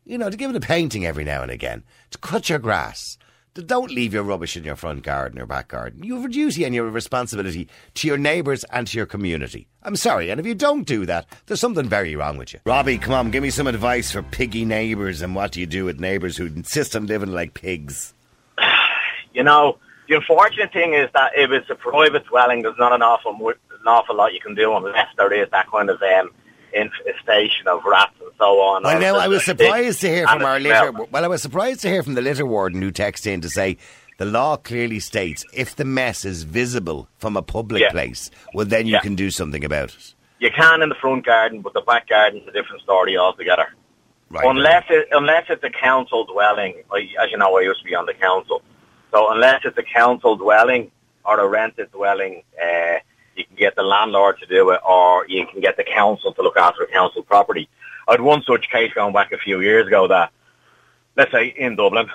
You 0.06 0.18
know, 0.18 0.30
to 0.30 0.36
give 0.36 0.50
it 0.50 0.56
a 0.56 0.60
painting 0.60 1.06
every 1.06 1.24
now 1.24 1.44
and 1.44 1.52
again, 1.52 1.84
to 2.12 2.18
cut 2.18 2.50
your 2.50 2.60
grass, 2.60 3.18
don't 3.62 3.92
leave 3.92 4.14
your 4.14 4.24
rubbish 4.24 4.58
in 4.58 4.64
your 4.64 4.76
front 4.76 5.04
garden 5.04 5.40
or 5.40 5.46
back 5.46 5.68
garden. 5.68 6.04
You 6.04 6.16
have 6.16 6.26
a 6.26 6.30
duty 6.30 6.64
and 6.64 6.74
you 6.74 6.84
have 6.84 6.92
a 6.92 6.94
responsibility 6.94 7.68
to 7.96 8.08
your 8.08 8.18
neighbours 8.18 8.64
and 8.66 8.88
to 8.88 8.98
your 8.98 9.06
community. 9.06 9.68
I'm 9.84 9.96
sorry, 9.96 10.30
and 10.30 10.40
if 10.40 10.46
you 10.46 10.56
don't 10.56 10.88
do 10.88 11.06
that, 11.06 11.28
there's 11.46 11.60
something 11.60 11.88
very 11.88 12.16
wrong 12.16 12.38
with 12.38 12.54
you. 12.54 12.60
Robbie, 12.66 12.98
come 12.98 13.14
on, 13.14 13.32
give 13.32 13.44
me 13.44 13.50
some 13.50 13.68
advice 13.68 14.12
for 14.12 14.24
piggy 14.24 14.66
neighbours 14.66 15.22
and 15.22 15.36
what 15.36 15.52
do 15.52 15.60
you 15.60 15.66
do 15.68 15.86
with 15.86 16.00
neighbours 16.00 16.38
who 16.38 16.48
insist 16.48 16.96
on 16.96 17.06
living 17.06 17.32
like 17.32 17.54
pigs? 17.54 18.14
you 19.34 19.44
know, 19.44 19.78
the 20.08 20.16
unfortunate 20.16 20.74
thing 20.74 20.94
is 20.94 21.10
that 21.14 21.32
if 21.36 21.52
it's 21.52 21.70
a 21.70 21.76
private 21.76 22.26
dwelling, 22.26 22.64
there's 22.64 22.78
not 22.80 22.94
an 22.94 23.02
awful 23.02 23.32
an 23.50 23.88
awful 23.88 24.16
lot 24.16 24.34
you 24.34 24.40
can 24.40 24.56
do 24.56 24.74
unless 24.76 25.08
there 25.18 25.34
is 25.34 25.50
that 25.52 25.70
kind 25.70 25.90
of 25.90 26.02
um, 26.02 26.30
infestation 26.74 27.68
of 27.68 27.84
rats 27.86 28.14
and 28.22 28.32
so 28.38 28.60
on. 28.62 28.84
Well, 28.84 29.00
now 29.00 29.16
I 29.16 29.28
was 29.28 29.44
surprised 29.46 30.02
to 30.02 30.10
hear 30.10 30.28
from 30.28 30.44
our 30.44 30.60
litter. 30.60 30.92
Well, 30.92 31.24
I 31.24 31.28
was 31.28 31.42
surprised 31.42 31.82
to 31.82 31.90
hear 31.90 32.04
from 32.04 32.16
the 32.16 32.22
litter 32.22 32.46
warden 32.46 32.82
who 32.82 32.92
texted 32.92 33.28
in 33.28 33.42
to 33.42 33.50
say 33.50 33.78
the 34.18 34.26
law 34.26 34.58
clearly 34.58 35.00
states 35.00 35.44
if 35.54 35.76
the 35.76 35.86
mess 35.86 36.26
is 36.26 36.44
visible 36.44 37.08
from 37.18 37.36
a 37.38 37.42
public 37.42 37.82
Yeah. 37.82 37.92
place, 37.92 38.30
well, 38.54 38.66
then 38.66 38.86
you 38.88 38.94
Yeah. 38.94 39.00
can 39.02 39.16
do 39.16 39.32
something 39.32 39.64
about 39.64 39.90
it. 39.90 40.14
You 40.40 40.50
can 40.52 40.82
in 40.82 40.90
the 40.90 40.96
front 40.96 41.26
garden, 41.26 41.62
but 41.62 41.74
the 41.74 41.82
back 41.82 42.08
garden's 42.10 42.48
a 42.48 42.52
different 42.52 42.82
story 42.82 43.18
altogether. 43.18 43.68
Right. 44.30 44.46
Unless 44.46 44.86
it, 44.90 45.08
unless 45.12 45.46
it's 45.50 45.64
a 45.64 45.70
council 45.70 46.26
dwelling, 46.26 46.84
I, 46.92 47.08
as 47.24 47.32
you 47.32 47.38
know, 47.38 47.56
I 47.58 47.62
used 47.62 47.80
to 47.80 47.86
be 47.86 47.96
on 47.96 48.06
the 48.06 48.14
council. 48.16 48.62
So 49.12 49.32
unless 49.32 49.62
it's 49.64 49.78
a 49.78 49.84
council 49.84 50.36
dwelling 50.36 50.92
or 51.24 51.40
a 51.40 51.48
rented 51.48 51.92
dwelling, 51.92 52.44
uh, 52.62 52.98
you 53.36 53.46
can 53.46 53.56
get 53.56 53.76
the 53.76 53.84
landlord 53.84 54.40
to 54.40 54.46
do 54.46 54.70
it, 54.72 54.80
or 54.88 55.26
you 55.28 55.46
can 55.48 55.62
get 55.62 55.78
the 55.78 55.84
council 55.84 56.34
to 56.34 56.42
look 56.42 56.58
after 56.58 56.86
the 56.86 56.92
council 56.92 57.24
property. 57.24 57.70
I 58.08 58.14
had 58.14 58.22
one 58.22 58.44
such 58.44 58.70
case 58.70 58.94
going 58.94 59.14
back 59.14 59.32
a 59.32 59.38
few 59.38 59.62
years 59.62 59.88
ago 59.88 60.08
that, 60.08 60.32
let's 61.16 61.32
say 61.32 61.48
in 61.48 61.76
Dublin, 61.76 62.08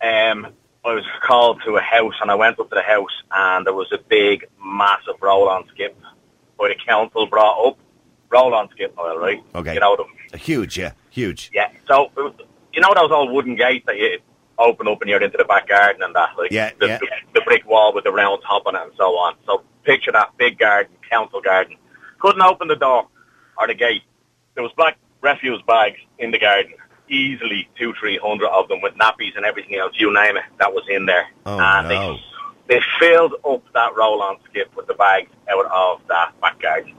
um, 0.00 0.48
I 0.84 0.94
was 0.94 1.04
called 1.22 1.62
to 1.64 1.76
a 1.76 1.80
house, 1.80 2.14
and 2.20 2.30
I 2.30 2.34
went 2.34 2.58
up 2.58 2.68
to 2.70 2.74
the 2.74 2.82
house, 2.82 3.22
and 3.30 3.66
there 3.66 3.74
was 3.74 3.90
a 3.92 3.98
big, 3.98 4.46
massive 4.62 5.14
roll-on 5.20 5.66
skip 5.68 5.96
by 6.58 6.68
the 6.68 6.74
council 6.74 7.26
brought 7.26 7.66
up. 7.66 7.78
Roll-on 8.30 8.68
skip 8.70 8.94
oil, 8.98 9.18
right? 9.18 9.42
Okay. 9.54 9.64
Get 9.64 9.74
You 9.74 9.80
know 9.80 9.96
them. 9.96 10.40
Huge, 10.40 10.76
yeah, 10.76 10.92
huge. 11.10 11.50
Yeah. 11.54 11.70
So 11.86 12.10
was, 12.16 12.34
you 12.72 12.80
know 12.80 12.92
those 12.94 13.12
old 13.12 13.30
wooden 13.30 13.54
gates 13.54 13.86
that 13.86 13.96
you 13.96 14.18
open 14.58 14.86
open 14.88 15.08
yard 15.08 15.22
into 15.22 15.36
the 15.36 15.44
back 15.44 15.68
garden 15.68 16.02
and 16.02 16.14
that, 16.14 16.30
like 16.38 16.50
Yeah, 16.50 16.70
the, 16.78 16.86
yeah. 16.86 16.98
the, 16.98 17.08
the 17.34 17.40
brick 17.42 17.66
wall 17.68 17.92
with 17.94 18.04
the 18.04 18.12
round 18.12 18.42
top 18.46 18.62
on 18.66 18.76
it 18.76 18.82
and 18.82 18.92
so 18.96 19.16
on. 19.16 19.34
So 19.46 19.62
picture 19.84 20.12
that 20.12 20.36
big 20.36 20.58
garden, 20.58 20.92
council 21.10 21.40
garden. 21.40 21.76
Couldn't 22.20 22.42
open 22.42 22.68
the 22.68 22.76
door 22.76 23.06
or 23.58 23.66
the 23.66 23.74
gate. 23.74 24.02
There 24.54 24.62
was 24.62 24.72
black 24.76 24.96
refuse 25.20 25.60
bags 25.66 25.98
in 26.18 26.30
the 26.30 26.38
garden, 26.38 26.72
easily 27.08 27.68
two, 27.78 27.92
three 27.98 28.18
hundred 28.18 28.48
of 28.48 28.68
them 28.68 28.80
with 28.80 28.94
nappies 28.94 29.36
and 29.36 29.44
everything 29.44 29.76
else, 29.76 29.92
you 29.96 30.12
name 30.12 30.36
it, 30.36 30.44
that 30.58 30.72
was 30.72 30.84
in 30.88 31.06
there. 31.06 31.26
Oh, 31.46 31.58
and 31.58 31.88
no. 31.88 32.16
they 32.66 32.76
they 32.76 32.80
filled 32.98 33.34
up 33.46 33.62
that 33.74 33.94
roll-on 33.94 34.36
skip 34.48 34.74
with 34.74 34.86
the 34.86 34.94
bags 34.94 35.30
out 35.50 35.66
of 35.66 36.00
that 36.08 36.32
back 36.40 36.58
garden. 36.60 36.94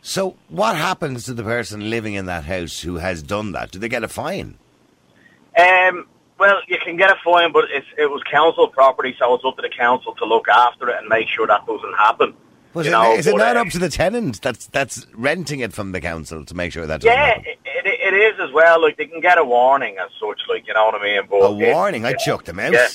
So, 0.00 0.36
what 0.48 0.76
happens 0.76 1.24
to 1.24 1.34
the 1.34 1.42
person 1.42 1.90
living 1.90 2.14
in 2.14 2.26
that 2.26 2.44
house 2.44 2.80
who 2.82 2.96
has 2.96 3.22
done 3.22 3.52
that? 3.52 3.72
Do 3.72 3.78
they 3.80 3.88
get 3.88 4.04
a 4.04 4.08
fine? 4.08 4.56
Um, 5.58 6.06
well, 6.38 6.60
you 6.68 6.78
can 6.78 6.96
get 6.96 7.10
a 7.10 7.16
fine, 7.24 7.52
but 7.52 7.64
it's, 7.70 7.86
it 7.96 8.06
was 8.10 8.22
council 8.30 8.68
property, 8.68 9.14
so 9.18 9.34
it's 9.34 9.44
up 9.44 9.56
to 9.56 9.62
the 9.62 9.68
council 9.68 10.14
to 10.14 10.24
look 10.24 10.48
after 10.48 10.88
it 10.88 10.96
and 10.98 11.08
make 11.08 11.28
sure 11.28 11.46
that 11.46 11.66
doesn't 11.66 11.94
happen. 11.98 12.34
Was 12.74 12.86
You 12.86 12.92
it, 12.92 12.94
know, 12.94 13.14
is 13.14 13.26
it 13.26 13.36
not 13.36 13.56
uh, 13.56 13.60
up 13.62 13.68
to 13.68 13.78
the 13.78 13.88
tenant 13.88 14.42
that's 14.42 14.66
that's 14.66 15.06
renting 15.14 15.60
it 15.60 15.72
from 15.72 15.92
the 15.92 16.00
council 16.00 16.44
to 16.44 16.54
make 16.54 16.70
sure 16.72 16.86
that 16.86 17.00
doesn't 17.00 17.10
Yeah, 17.16 17.38
it, 17.38 17.58
it, 17.64 17.86
it 17.86 18.14
is 18.14 18.38
as 18.40 18.52
well. 18.52 18.80
Like 18.82 18.98
they 18.98 19.06
can 19.06 19.20
get 19.20 19.38
a 19.38 19.44
warning 19.44 19.96
as 19.98 20.10
such, 20.20 20.40
like 20.48 20.66
you 20.66 20.74
know 20.74 20.84
what 20.86 20.94
I 20.94 21.02
mean. 21.02 21.22
But 21.28 21.36
A 21.38 21.50
warning? 21.50 22.04
I 22.04 22.12
chucked 22.12 22.46
them 22.46 22.60
out. 22.60 22.72
Yeah, 22.72 22.88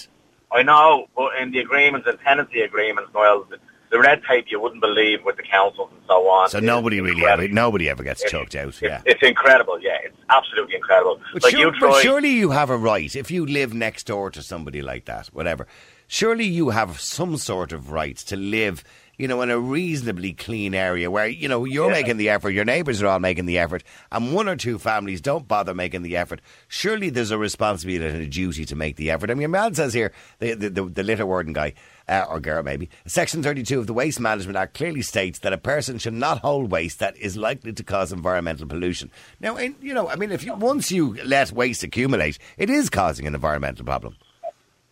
I 0.51 0.61
know, 0.61 1.07
but 1.15 1.35
in 1.41 1.51
the 1.51 1.59
agreements 1.59 2.07
and 2.07 2.19
tenancy 2.19 2.61
agreements, 2.61 3.11
well, 3.13 3.45
the, 3.93 3.99
red 3.99 4.21
tape 4.29 4.45
you 4.49 4.59
wouldn't 4.59 4.81
believe 4.81 5.19
with 5.23 5.37
the 5.37 5.43
councils 5.43 5.89
and 5.93 6.01
so 6.07 6.27
on. 6.27 6.49
So 6.49 6.59
nobody 6.59 6.99
really 6.99 7.15
incredible. 7.21 7.43
ever, 7.45 7.53
nobody 7.53 7.89
ever 7.89 8.03
gets 8.03 8.23
It- 8.23 8.29
chucked 8.29 8.55
out. 8.55 8.67
It's, 8.69 8.81
Yeah. 8.81 9.01
it's 9.05 9.21
incredible. 9.23 9.79
Yeah, 9.81 9.97
it's 10.03 10.17
absolutely 10.29 10.75
incredible. 10.75 11.19
But, 11.33 11.43
like 11.43 11.51
sure- 11.55 11.73
you 11.73 11.79
but 11.79 12.01
surely 12.01 12.29
you 12.31 12.51
have 12.51 12.69
a 12.69 12.77
right 12.77 13.15
if 13.15 13.31
you 13.31 13.45
live 13.45 13.73
next 13.73 14.07
door 14.07 14.29
to 14.31 14.41
somebody 14.41 14.81
like 14.81 15.05
that, 15.05 15.27
whatever. 15.27 15.67
Surely 16.07 16.45
you 16.45 16.71
have 16.71 16.99
some 16.99 17.37
sort 17.37 17.71
of 17.71 17.89
right 17.91 18.17
to 18.17 18.35
live, 18.35 18.83
you 19.17 19.27
know, 19.27 19.41
in 19.41 19.49
a 19.51 19.59
reasonably 19.59 20.33
clean 20.33 20.73
area 20.73 21.09
where 21.11 21.27
you 21.27 21.47
know 21.47 21.65
you're 21.65 21.87
Yeah. 21.89 21.93
making 22.01 22.17
the 22.17 22.29
effort, 22.29 22.49
your 22.51 22.65
neighbours 22.65 23.01
are 23.01 23.07
all 23.07 23.19
making 23.19 23.45
the 23.45 23.59
effort, 23.59 23.83
and 24.11 24.33
one 24.33 24.47
or 24.49 24.55
two 24.55 24.79
families 24.79 25.21
don't 25.21 25.47
bother 25.47 25.73
making 25.73 26.01
the 26.03 26.17
effort. 26.17 26.41
Surely 26.67 27.09
there's 27.09 27.31
a 27.31 27.37
responsibility 27.37 28.05
and 28.13 28.23
a 28.23 28.27
duty 28.27 28.65
to 28.65 28.75
make 28.75 28.95
the 28.95 29.11
effort. 29.11 29.29
I 29.29 29.35
mean, 29.35 29.51
man 29.51 29.73
says 29.73 29.93
here 29.93 30.11
the 30.39 30.53
the, 30.55 30.69
the, 30.69 30.85
the 30.85 31.03
litter 31.03 31.25
warden 31.25 31.53
guy. 31.53 31.73
Uh, 32.05 32.25
or 32.29 32.41
girl, 32.41 32.61
maybe. 32.61 32.89
Section 33.07 33.41
32 33.41 33.79
of 33.79 33.87
the 33.87 33.93
Waste 33.93 34.19
Management 34.19 34.57
Act 34.57 34.73
clearly 34.73 35.01
states 35.01 35.39
that 35.39 35.53
a 35.53 35.57
person 35.57 35.97
should 35.97 36.13
not 36.13 36.39
hold 36.39 36.69
waste 36.69 36.99
that 36.99 37.15
is 37.15 37.37
likely 37.37 37.71
to 37.71 37.81
cause 37.81 38.11
environmental 38.11 38.67
pollution. 38.67 39.09
Now, 39.39 39.55
in, 39.55 39.77
you 39.81 39.93
know, 39.93 40.09
I 40.09 40.17
mean, 40.17 40.29
if 40.29 40.43
you 40.43 40.53
once 40.53 40.91
you 40.91 41.15
let 41.23 41.53
waste 41.53 41.81
accumulate, 41.81 42.39
it 42.57 42.69
is 42.69 42.89
causing 42.89 43.25
an 43.25 43.33
environmental 43.33 43.85
problem. 43.85 44.17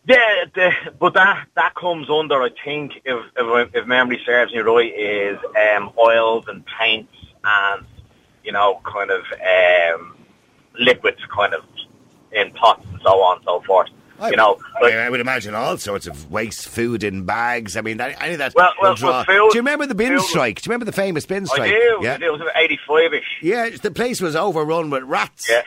Yeah, 0.06 0.44
the, 0.54 0.72
but 0.98 1.14
that 1.14 1.46
that 1.54 1.74
comes 1.74 2.10
under, 2.10 2.42
I 2.42 2.50
think, 2.64 2.92
if 3.04 3.24
if, 3.36 3.74
if 3.74 3.86
memory 3.86 4.20
serves 4.26 4.52
me 4.52 4.58
right, 4.60 4.92
is 4.92 5.38
um, 5.76 5.92
oils 5.98 6.44
and 6.48 6.64
paints 6.66 7.14
and 7.44 7.86
you 8.42 8.50
know, 8.52 8.80
kind 8.84 9.10
of 9.12 9.22
um, 9.32 10.16
liquids, 10.78 11.20
kind 11.34 11.54
of 11.54 11.62
in 12.32 12.50
pots 12.52 12.84
and 12.90 13.00
so 13.04 13.10
on 13.22 13.36
and 13.36 13.44
so 13.44 13.60
forth. 13.60 13.88
you 14.22 14.36
know, 14.36 14.58
I, 14.78 14.82
like, 14.84 14.94
I 14.94 15.10
would 15.10 15.20
imagine 15.20 15.54
all 15.54 15.76
sorts 15.78 16.06
of 16.08 16.30
waste 16.30 16.68
food 16.68 17.04
in 17.04 17.24
bags. 17.24 17.76
I 17.76 17.80
mean, 17.82 18.00
any 18.00 18.14
any 18.20 18.32
of 18.32 18.38
that. 18.38 18.54
Well- 18.56 18.72
well, 18.82 18.96
well, 19.00 19.24
food- 19.24 19.34
do 19.50 19.56
you 19.58 19.60
remember 19.60 19.86
the 19.86 19.94
bin 19.94 20.18
food- 20.18 20.26
strike? 20.26 20.60
Do 20.62 20.66
you 20.68 20.70
remember 20.72 20.86
the 20.86 20.92
famous 20.92 21.26
bin 21.26 21.46
strike? 21.46 21.70
I 21.72 21.74
do. 21.74 21.98
Yeah, 22.02 22.18
It 22.20 22.32
was 22.32 22.40
about 22.40 22.56
eighty-five-ish. 22.56 23.38
yeah. 23.42 23.70
The 23.80 23.92
place 23.92 24.20
was 24.20 24.34
overrun 24.34 24.90
with 24.90 25.04
rats. 25.04 25.48
Yeah, 25.48 25.62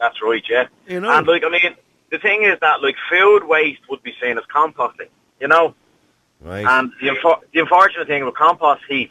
that's 0.00 0.20
right. 0.22 0.42
Yeah, 0.50 0.66
You 0.88 1.00
know. 1.00 1.10
and 1.16 1.24
like 1.26 1.44
I 1.44 1.48
mean, 1.50 1.76
the 2.10 2.18
thing 2.18 2.42
is 2.42 2.58
that 2.60 2.82
like 2.82 2.96
food 3.10 3.44
waste 3.44 3.80
would 3.90 4.02
be 4.02 4.12
seen 4.22 4.38
as 4.38 4.44
composting. 4.54 5.08
You 5.40 5.48
know, 5.48 5.74
Right. 6.40 6.66
And 6.66 6.92
the, 7.00 7.08
unfor- 7.08 7.40
the 7.52 7.60
unfortunate 7.60 8.06
thing 8.08 8.24
with 8.24 8.34
compost 8.34 8.82
heap, 8.88 9.10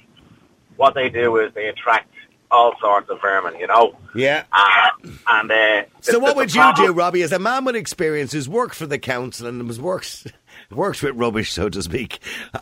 what 0.78 0.94
they 0.94 1.10
do 1.10 1.38
is 1.38 1.52
they 1.56 1.68
attract 1.68 2.10
all 2.52 2.74
sorts 2.80 3.10
of 3.10 3.20
vermin, 3.20 3.60
you 3.60 3.66
know. 3.66 3.98
yeah. 4.14 4.44
Uh, 4.54 4.90
and 5.28 5.52
uh, 5.52 5.84
So 6.02 6.14
the- 6.14 6.20
what 6.20 6.30
the 6.30 6.36
would 6.36 6.54
you 6.56 6.74
do, 6.76 6.92
Robbie, 6.94 7.24
as 7.24 7.32
a 7.32 7.40
man 7.40 7.66
with 7.66 7.76
experience 7.76 8.32
who's 8.32 8.48
worked 8.48 8.76
for 8.76 8.86
the 8.86 9.00
council 9.00 9.48
and 9.48 9.68
was 9.68 9.80
works 9.82 10.26
works 10.72 11.02
with 11.02 11.16
rubbish, 11.16 11.52
so 11.52 11.70
to 11.70 11.82
speak? 11.82 12.20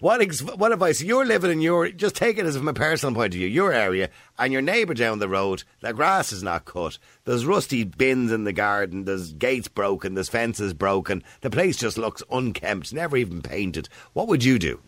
What 0.00 0.20
ex- 0.20 0.42
what 0.42 0.72
advice? 0.72 1.00
You're 1.00 1.24
living 1.24 1.50
in 1.50 1.60
your 1.60 1.88
just 1.88 2.14
take 2.14 2.36
it 2.38 2.44
as 2.44 2.56
from 2.56 2.68
a 2.68 2.74
personal 2.74 3.14
point 3.14 3.32
of 3.32 3.38
view, 3.38 3.48
your 3.48 3.72
area, 3.72 4.10
and 4.38 4.52
your 4.52 4.60
neighbour 4.60 4.92
down 4.92 5.18
the 5.18 5.28
road. 5.28 5.64
The 5.80 5.94
grass 5.94 6.32
is 6.32 6.42
not 6.42 6.66
cut. 6.66 6.98
There's 7.24 7.46
rusty 7.46 7.84
bins 7.84 8.30
in 8.30 8.44
the 8.44 8.52
garden. 8.52 9.04
There's 9.04 9.32
gates 9.32 9.68
broken. 9.68 10.14
There's 10.14 10.28
fences 10.28 10.74
broken. 10.74 11.22
The 11.40 11.50
place 11.50 11.76
just 11.76 11.96
looks 11.96 12.22
unkempt, 12.30 12.92
never 12.92 13.16
even 13.16 13.40
painted. 13.40 13.88
What 14.12 14.28
would 14.28 14.44
you 14.44 14.58
do? 14.58 14.80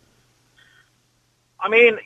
I 1.60 1.68
mean, 1.68 1.98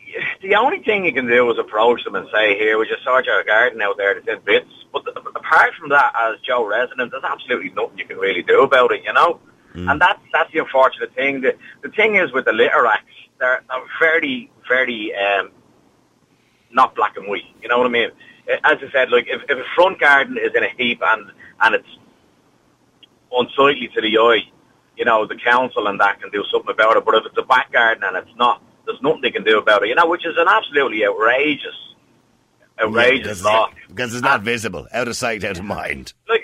the 0.43 0.55
only 0.55 0.79
thing 0.79 1.05
you 1.05 1.13
can 1.13 1.27
do 1.27 1.51
is 1.51 1.59
approach 1.59 2.05
them 2.05 2.15
and 2.15 2.29
say, 2.33 2.57
"Here, 2.57 2.79
we 2.79 2.89
just 2.89 3.05
sort 3.05 3.27
your 3.27 3.43
garden 3.45 3.83
out 3.83 3.97
there 3.97 4.15
that's 4.15 4.29
in 4.29 4.39
bits." 4.45 4.71
But 4.93 5.07
apart 5.35 5.75
from 5.79 5.91
that, 5.91 6.13
as 6.19 6.41
Joe 6.41 6.65
resident, 6.65 7.11
there's 7.11 7.25
absolutely 7.25 7.71
nothing 7.71 7.99
you 7.99 8.05
can 8.05 8.19
really 8.19 8.43
do 8.43 8.63
about 8.63 8.93
it, 8.93 9.03
you 9.05 9.13
know. 9.13 9.41
And 9.74 10.00
that's 10.00 10.20
that's 10.33 10.52
the 10.52 10.59
unfortunate 10.59 11.14
thing. 11.14 11.40
The 11.42 11.56
the 11.83 11.90
thing 11.90 12.16
is 12.16 12.33
with 12.33 12.44
the 12.44 12.52
litter 12.52 12.87
acts, 12.87 13.12
they're, 13.38 13.62
they're 13.68 13.85
very 14.00 14.50
very 14.68 15.14
um, 15.14 15.50
not 16.72 16.94
black 16.94 17.16
and 17.16 17.28
white. 17.28 17.44
You 17.62 17.68
know 17.68 17.78
what 17.78 17.87
I 17.87 17.90
mean? 17.90 18.11
As 18.64 18.78
I 18.83 18.90
said, 18.90 19.11
like 19.11 19.26
if, 19.28 19.42
if 19.48 19.59
a 19.59 19.64
front 19.74 20.00
garden 20.00 20.38
is 20.38 20.50
in 20.54 20.64
a 20.64 20.70
heap 20.76 21.00
and 21.04 21.30
and 21.61 21.74
it's 21.74 21.88
unsightly 23.33 23.88
to 23.94 24.00
the 24.00 24.18
eye, 24.18 24.50
you 24.96 25.04
know, 25.04 25.26
the 25.26 25.37
council 25.37 25.87
and 25.87 26.00
that 26.00 26.20
can 26.20 26.30
do 26.30 26.44
something 26.50 26.70
about 26.70 26.96
it. 26.96 27.04
But 27.04 27.14
if 27.16 27.26
it's 27.26 27.38
a 27.38 27.42
back 27.42 27.72
garden 27.72 28.04
and 28.04 28.16
it's 28.16 28.37
not, 28.37 28.62
there's 28.87 29.00
nothing 29.02 29.22
they 29.22 29.30
can 29.30 29.44
do 29.44 29.59
about 29.59 29.83
it. 29.83 29.88
You 29.88 29.94
know, 29.94 30.06
which 30.09 30.26
is 30.26 30.35
an 30.37 30.48
absolutely 30.48 31.04
outrageous, 31.06 31.94
outrageous 32.80 33.38
because, 33.38 33.44
law. 33.44 33.70
because 33.88 34.14
it's 34.14 34.22
not 34.22 34.42
visible, 34.42 34.88
out 34.92 35.09
of 35.09 35.16
sight, 35.16 35.44
out 35.44 35.59
of 35.59 35.64
mind. 35.64 36.12
Like 36.28 36.39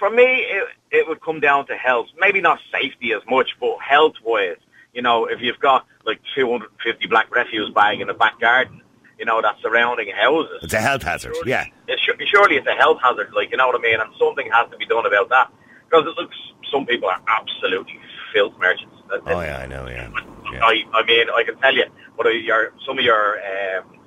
for 0.00 0.10
me, 0.10 0.24
it, 0.24 0.64
it 0.90 1.06
would 1.08 1.20
come 1.22 1.38
down 1.38 1.66
to 1.68 1.76
health. 1.76 2.08
Maybe 2.18 2.40
not 2.40 2.58
safety 2.72 3.12
as 3.12 3.22
much, 3.30 3.50
but 3.60 3.76
health 3.80 4.14
wise. 4.24 4.56
You 4.94 5.02
know, 5.02 5.26
if 5.26 5.40
you've 5.40 5.60
got 5.60 5.86
like 6.04 6.18
250 6.34 7.06
black 7.06 7.32
refuse 7.32 7.70
bag 7.72 8.00
in 8.00 8.08
the 8.08 8.14
back 8.14 8.40
garden, 8.40 8.82
you 9.18 9.24
know, 9.26 9.40
that's 9.40 9.60
surrounding 9.62 10.08
houses. 10.12 10.58
It's 10.62 10.72
a 10.74 10.80
health 10.80 11.02
hazard. 11.04 11.34
Surely- 11.36 11.50
Yeah, 11.50 11.66
It's, 11.86 12.02
surely 12.28 12.56
it's 12.56 12.66
a 12.66 12.74
health 12.74 12.98
hazard, 13.00 13.32
like, 13.32 13.52
you 13.52 13.58
know 13.58 13.66
what 13.68 13.76
I 13.76 13.82
mean? 13.82 14.00
And 14.00 14.10
something 14.18 14.50
has 14.50 14.68
to 14.70 14.76
be 14.78 14.86
done 14.86 15.06
about 15.06 15.28
that. 15.28 15.52
Because 15.88 16.06
it 16.06 16.16
looks, 16.20 16.36
some 16.72 16.86
people 16.86 17.08
are 17.08 17.20
absolutely 17.28 18.00
filth 18.32 18.54
merchants. 18.58 18.94
Oh 19.26 19.40
yeah, 19.40 19.58
I 19.58 19.66
know. 19.66 19.86
Yeah. 19.88 20.08
yeah. 20.52 20.64
I, 20.64 20.82
I 20.94 21.04
mean, 21.04 21.26
I 21.34 21.42
can 21.44 21.56
tell 21.58 21.74
you, 21.74 21.84
but 22.16 22.26
your, 22.28 22.72
some 22.86 22.96
of 22.98 23.04
your 23.04 23.38
um, 23.40 23.98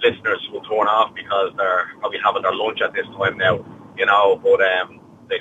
listeners 0.00 0.40
will 0.52 0.62
turn 0.62 0.86
off 0.88 1.14
because 1.14 1.52
they're 1.56 1.90
probably 2.00 2.18
having 2.24 2.42
their 2.42 2.54
lunch 2.54 2.80
at 2.80 2.92
this 2.94 3.06
time 3.18 3.36
now, 3.38 3.64
you 3.98 4.06
know, 4.06 4.40
but 4.42 4.60
um, 4.62 5.00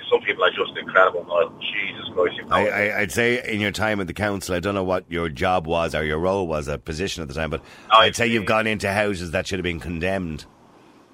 some 0.09 0.21
people 0.21 0.43
are 0.43 0.51
just 0.51 0.77
incredible. 0.77 1.25
Oh, 1.29 1.51
Jesus 1.59 2.13
Christ, 2.13 2.37
you 2.37 2.45
know. 2.45 2.55
I, 2.55 2.65
I, 2.65 2.99
I'd 2.99 3.11
say 3.11 3.41
in 3.51 3.59
your 3.59 3.71
time 3.71 3.99
at 4.01 4.07
the 4.07 4.13
council, 4.13 4.55
I 4.55 4.59
don't 4.59 4.75
know 4.75 4.83
what 4.83 5.05
your 5.09 5.29
job 5.29 5.67
was 5.67 5.93
or 5.95 6.03
your 6.03 6.19
role 6.19 6.47
was, 6.47 6.67
a 6.67 6.77
position 6.77 7.21
at 7.21 7.27
the 7.27 7.33
time, 7.33 7.49
but 7.49 7.61
I 7.91 8.05
I'd 8.05 8.15
say 8.15 8.27
you've 8.27 8.45
gone 8.45 8.67
into 8.67 8.91
houses 8.91 9.31
that 9.31 9.47
should 9.47 9.59
have 9.59 9.63
been 9.63 9.79
condemned. 9.79 10.45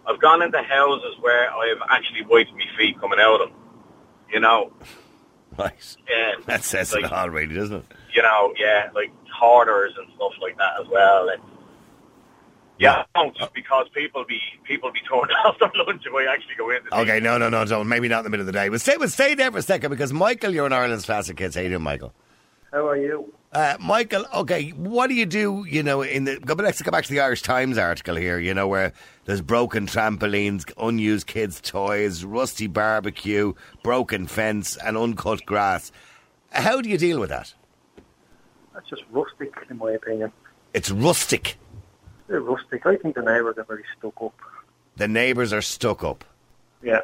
I've 0.08 0.22
gone 0.22 0.42
into 0.42 0.62
houses 0.62 1.16
where 1.20 1.52
I've 1.54 1.82
actually 1.90 2.22
wiped 2.24 2.52
my 2.54 2.66
feet 2.78 3.00
coming 3.00 3.20
out 3.20 3.42
of 3.42 3.50
them, 3.50 3.58
you 4.32 4.40
know. 4.40 4.72
Right. 5.58 5.98
Yeah, 6.08 6.34
That 6.46 6.64
says 6.64 6.94
like, 6.94 7.06
it 7.06 7.12
all, 7.12 7.32
really, 7.32 7.56
doesn't 7.56 7.78
it? 7.78 7.86
you 8.14 8.22
know, 8.22 8.54
yeah, 8.60 8.90
like 8.94 9.12
hoarders 9.34 9.94
and 9.98 10.08
stuff 10.16 10.34
like 10.40 10.56
that 10.58 10.74
as 10.80 10.88
well. 10.88 11.30
And 11.30 11.42
yeah, 12.80 13.04
don't 13.16 13.38
because 13.54 13.88
people 13.94 14.26
be 14.26 14.40
people 14.64 14.92
be 14.92 15.00
turned 15.02 15.32
off 15.46 15.58
their 15.60 15.72
lunch 15.86 16.04
if 16.06 16.14
I 16.14 16.32
actually 16.34 16.56
go 16.56 16.70
in. 16.70 16.84
to 16.84 17.00
Okay, 17.02 17.20
no, 17.20 17.38
no, 17.38 17.50
no, 17.50 17.66
don't. 17.66 17.88
Maybe 17.88 18.08
not 18.08 18.20
in 18.20 18.24
the 18.26 18.30
middle 18.30 18.48
of 18.48 18.48
the 18.48 18.60
day. 18.60 18.70
But 18.70 18.82
stay, 18.82 18.98
but 18.98 19.12
stay 19.12 19.36
there 19.36 19.52
for 19.52 19.60
a 19.60 19.62
second 19.62 19.90
because 19.90 20.14
Michael, 20.14 20.54
you're 20.54 20.66
an 20.66 20.74
Ireland's 20.74 21.06
Classic 21.06 21.38
Hits. 21.38 21.56
How 21.56 21.62
you 21.62 21.70
doing, 21.70 21.84
Michael? 21.84 22.14
How 22.72 22.88
are 22.88 22.98
you? 22.98 23.34
Uh, 23.54 23.78
Michael, 23.80 24.26
okay, 24.34 24.70
what 24.72 25.08
do 25.08 25.14
you 25.14 25.26
do, 25.26 25.66
you 25.68 25.82
know, 25.82 26.02
in 26.02 26.26
the, 26.26 26.38
go, 26.38 26.54
let's 26.54 26.82
go 26.82 26.92
back 26.92 27.06
to 27.06 27.10
the 27.10 27.22
Irish 27.22 27.42
Times 27.42 27.78
article 27.78 28.16
here, 28.16 28.38
you 28.38 28.54
know, 28.54 28.68
where 28.68 28.92
there's 29.24 29.42
broken 29.42 29.88
trampolines, 29.88 30.70
unused 30.78 31.28
kids' 31.28 31.62
toys, 31.62 32.26
rusty 32.26 32.68
barbecue, 32.68 33.54
broken 33.84 34.28
fence, 34.28 34.76
and 34.76 34.98
uncut 34.98 35.46
grass. 35.46 35.94
How 36.52 36.82
do 36.82 36.90
you 36.90 36.98
deal 36.98 37.20
with 37.20 37.30
that? 37.30 37.54
That's 38.74 38.90
just 38.90 39.04
rustic, 39.12 39.54
in 39.70 39.78
my 39.78 39.92
opinion. 39.92 40.32
It's 40.74 40.92
rustic. 40.92 41.58
They're 42.28 42.42
rustic. 42.42 42.86
I 42.86 42.96
think 42.98 43.16
the 43.16 43.22
neighbours 43.22 43.58
are 43.58 43.64
very 43.64 43.84
stuck 43.98 44.22
up. 44.22 44.34
The 44.98 45.08
neighbours 45.08 45.54
are 45.54 45.62
stuck 45.62 46.04
up. 46.04 46.24
Yeah. 46.84 47.00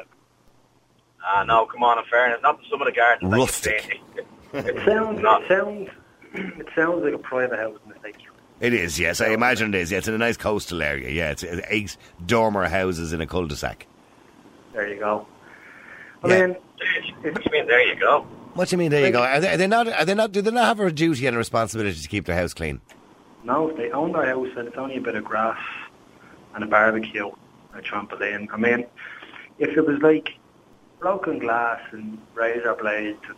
Ah, 1.24 1.44
no, 1.44 1.64
come 1.66 1.82
on, 1.82 1.98
in 1.98 2.04
fairness, 2.10 2.40
not 2.42 2.58
some 2.70 2.82
of 2.82 2.86
the 2.86 2.92
gardens. 2.92 3.30
that 3.30 3.36
you've 3.36 3.46
Rustic. 3.48 3.82
seen. 3.82 4.24
It 4.66 4.84
sounds. 4.84 5.20
Not- 5.20 5.42
It 5.42 5.48
sounds. 5.48 5.88
It 6.34 6.66
sounds 6.76 7.02
like 7.04 7.14
a 7.14 7.18
private 7.18 7.58
housing 7.58 7.92
estate. 7.96 8.16
It 8.60 8.72
is, 8.72 9.00
yes. 9.00 9.20
I 9.20 9.28
imagine 9.28 9.74
it 9.74 9.78
is. 9.80 9.90
Yeah, 9.90 9.98
it's 9.98 10.06
in 10.08 10.14
a 10.14 10.18
nice 10.18 10.36
coastal 10.36 10.80
area. 10.82 11.10
Yeah, 11.10 11.30
it's 11.30 11.42
uh, 11.42 11.60
eight 11.68 11.96
dormer 12.24 12.68
houses 12.68 13.12
in 13.12 13.20
a 13.20 13.26
cul-de-sac. 13.26 13.86
There 14.72 14.86
you 14.92 14.98
go. 15.00 15.26
I 16.22 16.28
Yeah. 16.28 16.46
mean, 16.46 16.56
What 17.22 17.34
do 17.34 17.42
you 17.44 17.50
mean? 17.52 17.66
There 17.66 17.86
you 17.88 17.98
go. 17.98 18.20
What 18.54 18.68
do 18.68 18.74
you 18.74 18.78
mean? 18.78 18.90
There 18.90 19.04
you 19.04 19.12
go. 19.12 19.22
Are 19.22 19.40
they, 19.40 19.54
are 19.54 19.56
they 19.56 19.66
not? 19.66 19.88
Are 19.88 20.04
they 20.04 20.14
not? 20.14 20.30
Do 20.30 20.40
they 20.42 20.50
not 20.52 20.66
have 20.66 20.78
a 20.80 20.92
duty 20.92 21.26
and 21.26 21.34
a 21.34 21.38
responsibility 21.38 21.98
to 22.00 22.08
keep 22.08 22.26
their 22.26 22.36
house 22.36 22.54
clean? 22.54 22.80
No, 23.44 23.68
if 23.68 23.76
they 23.76 23.90
own 23.90 24.12
their 24.12 24.26
house 24.26 24.48
and 24.56 24.66
it's 24.66 24.76
only 24.78 24.96
a 24.96 25.00
bit 25.00 25.14
of 25.14 25.24
grass 25.24 25.60
and 26.54 26.64
a 26.64 26.66
barbecue, 26.66 27.30
a 27.74 27.82
trampoline. 27.82 28.48
I 28.52 28.56
mean, 28.56 28.86
if 29.58 29.76
it 29.76 29.86
was 29.86 30.00
like 30.00 30.30
broken 30.98 31.38
glass 31.38 31.80
and 31.92 32.18
razor 32.34 32.74
blades 32.74 33.20
and 33.28 33.36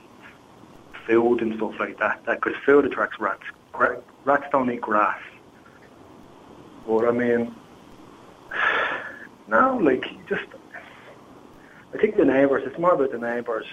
food 1.06 1.42
and 1.42 1.56
stuff 1.56 1.74
like 1.80 1.98
that, 1.98 2.24
that 2.26 2.40
because 2.40 2.58
food 2.64 2.84
attracts 2.84 3.18
rats. 3.18 3.42
Rats 4.24 4.46
don't 4.52 4.70
eat 4.70 4.80
grass. 4.80 5.20
But 6.86 7.08
I 7.08 7.10
mean, 7.10 7.54
no, 9.48 9.76
like 9.78 10.04
just. 10.28 10.44
I 11.94 11.98
think 11.98 12.16
the 12.16 12.24
neighbours. 12.24 12.64
It's 12.66 12.78
more 12.78 12.94
about 12.94 13.12
the 13.12 13.18
neighbours. 13.18 13.66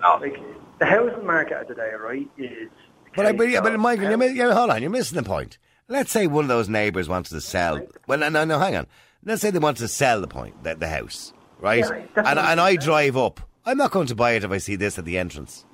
No. 0.00 0.18
Like 0.20 0.40
the 0.78 0.86
housing 0.86 1.26
market 1.26 1.60
of 1.60 1.68
today, 1.68 1.92
right, 1.98 2.28
is. 2.38 2.70
But 3.16 3.26
I, 3.26 3.32
but, 3.32 3.48
yeah, 3.48 3.60
but 3.60 3.78
Michael, 3.78 4.10
you're, 4.32 4.52
hold 4.52 4.70
on, 4.70 4.82
you're 4.82 4.90
missing 4.90 5.16
the 5.16 5.22
point. 5.22 5.58
Let's 5.88 6.10
say 6.10 6.26
one 6.26 6.44
of 6.44 6.48
those 6.48 6.68
neighbours 6.68 7.08
wants 7.08 7.30
to 7.30 7.40
sell. 7.40 7.80
Well, 8.06 8.18
no, 8.18 8.44
no, 8.44 8.58
hang 8.58 8.76
on. 8.76 8.86
Let's 9.24 9.40
say 9.42 9.50
they 9.50 9.58
want 9.58 9.78
to 9.78 9.88
sell 9.88 10.20
the 10.20 10.28
point, 10.28 10.62
the, 10.62 10.74
the 10.74 10.88
house, 10.88 11.32
right? 11.60 11.78
Yeah, 11.84 12.04
and 12.24 12.38
and 12.38 12.60
I 12.60 12.76
drive 12.76 13.16
up. 13.16 13.40
I'm 13.64 13.78
not 13.78 13.90
going 13.90 14.06
to 14.08 14.14
buy 14.14 14.32
it 14.32 14.44
if 14.44 14.50
I 14.50 14.58
see 14.58 14.76
this 14.76 14.98
at 14.98 15.04
the 15.04 15.18
entrance. 15.18 15.64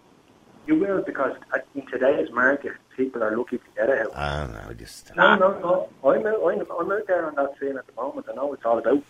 You 0.66 0.76
will 0.78 1.02
because 1.02 1.36
in 1.74 1.84
today's 1.86 2.30
market, 2.30 2.72
people 2.96 3.22
are 3.22 3.36
looking 3.36 3.58
to 3.58 3.64
get 3.76 3.90
a 3.90 3.96
house. 3.98 4.12
Ah, 4.14 4.46
no, 4.68 4.74
just. 4.74 5.14
No, 5.16 5.34
no, 5.36 5.58
no. 5.58 6.08
I'm 6.08 6.26
out, 6.26 6.42
I'm, 6.46 6.60
I'm 6.80 6.92
out 6.92 7.06
there 7.06 7.26
on 7.26 7.34
that 7.34 7.50
scene 7.60 7.76
at 7.76 7.86
the 7.86 7.92
moment. 8.00 8.26
I 8.30 8.34
know 8.34 8.46
what 8.46 8.58
it's 8.58 8.64
all 8.66 8.78
about. 8.78 9.02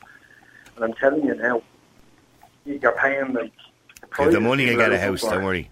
And 0.77 0.85
I'm 0.85 0.95
telling 0.95 1.25
you 1.25 1.35
now, 1.35 1.63
you- 2.65 2.79
you're 2.83 2.93
paying. 2.93 3.33
The, 3.35 3.51
the 4.01 4.07
prices 4.09 4.41
money, 4.41 4.65
you'll 4.67 4.79
get 4.79 4.93
a 4.93 4.99
house. 4.99 5.21
Don't 5.23 5.45
worry. 5.45 5.71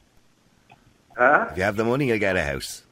Huh? 1.20 1.48
If 1.50 1.58
you 1.58 1.64
have 1.64 1.76
the 1.76 1.84
money, 1.84 2.06
you'll 2.08 2.18
get 2.18 2.34
a 2.34 2.42
house. 2.42 2.82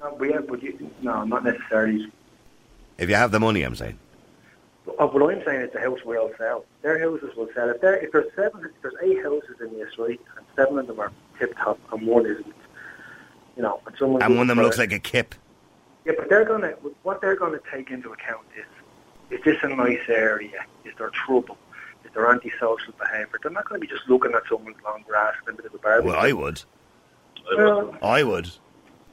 No, 0.00 0.14
we 0.14 0.32
have, 0.32 0.46
but 0.46 0.62
you, 0.62 0.90
no, 1.02 1.22
not 1.24 1.44
necessarily. 1.44 2.10
If 2.96 3.10
you 3.10 3.14
have 3.14 3.30
the 3.30 3.38
money, 3.38 3.60
I'm 3.62 3.74
saying. 3.74 3.98
Uh, 4.98 5.06
what 5.06 5.30
I'm 5.30 5.44
saying 5.44 5.60
is 5.60 5.72
the 5.74 5.80
house 5.80 6.02
will 6.02 6.30
sell. 6.38 6.64
Their 6.80 6.98
houses 6.98 7.36
will 7.36 7.50
sell. 7.54 7.68
If, 7.68 7.82
there, 7.82 7.96
if 7.98 8.10
there's 8.10 8.32
seven, 8.34 8.64
if 8.64 8.70
there's 8.80 8.94
eight 9.02 9.22
houses 9.22 9.56
in 9.60 9.78
this, 9.78 9.98
right, 9.98 10.18
and 10.38 10.46
seven 10.56 10.78
of 10.78 10.86
them 10.86 10.98
are 10.98 11.12
tip 11.38 11.54
top 11.58 11.78
and 11.92 12.06
one 12.06 12.24
isn't, 12.24 12.46
you 13.54 13.62
know, 13.62 13.78
and 13.86 13.94
someone 13.98 14.22
And 14.22 14.34
one 14.38 14.48
of 14.48 14.56
them 14.56 14.64
looks 14.64 14.76
for- 14.76 14.82
like 14.82 14.92
a 14.92 14.98
kip. 14.98 15.34
Yeah, 16.06 16.12
but 16.18 16.30
they're 16.30 16.46
gonna. 16.46 16.70
What 17.02 17.20
they're 17.20 17.36
gonna 17.36 17.60
take 17.70 17.90
into 17.90 18.12
account 18.12 18.46
is: 18.58 19.38
is 19.38 19.44
this 19.44 19.62
a 19.62 19.68
nice 19.68 20.00
area? 20.08 20.64
Is 20.86 20.92
there 20.96 21.10
trouble? 21.10 21.58
Is 22.04 22.10
there 22.14 22.30
antisocial 22.30 22.94
behaviour? 22.98 23.38
They're 23.42 23.52
not 23.52 23.68
going 23.68 23.78
to 23.80 23.86
be 23.86 23.90
just 23.90 24.06
looking 24.08 24.32
at 24.32 24.42
someone's 24.48 24.76
long 24.84 25.02
grass 25.06 25.34
and 25.46 25.58
a 25.58 25.62
bit 25.62 25.66
of 25.66 25.74
a 25.74 25.78
barbecue. 25.78 26.10
Well, 26.12 26.20
I 26.20 26.32
would. 26.32 26.62
Well, 27.56 27.96
I 28.02 28.22
would. 28.22 28.50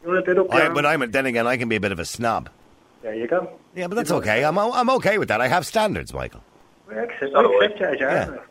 you're 0.04 0.18
a 0.18 0.22
bit 0.22 0.38
up 0.38 0.48
I, 0.54 0.60
there. 0.62 0.74
but 0.74 0.86
I'm. 0.86 1.12
Then 1.12 1.26
again, 1.26 1.48
I 1.48 1.58
can 1.58 1.70
be 1.70 1.76
a 1.76 1.80
bit 1.80 1.92
of 1.92 2.00
a 2.00 2.06
snob. 2.06 2.50
there 3.02 3.16
you 3.16 3.28
go. 3.28 3.52
Yeah, 3.76 3.88
but 3.88 3.96
that's 3.96 4.12
okay. 4.12 4.44
I'm. 4.44 4.58
I'm 4.58 4.90
okay 4.92 5.18
with 5.18 5.28
that. 5.30 5.42
I 5.42 5.48
have 5.48 5.66
standards, 5.66 6.14
Michael. 6.14 6.42
I 6.90 6.96
accept, 6.96 7.32
So 7.34 7.40
I 7.40 7.64
I. 7.64 7.66
accept 7.66 8.00
you 8.00 8.08
are 8.08 8.12
Yeah. 8.12 8.26
now. 8.26 8.42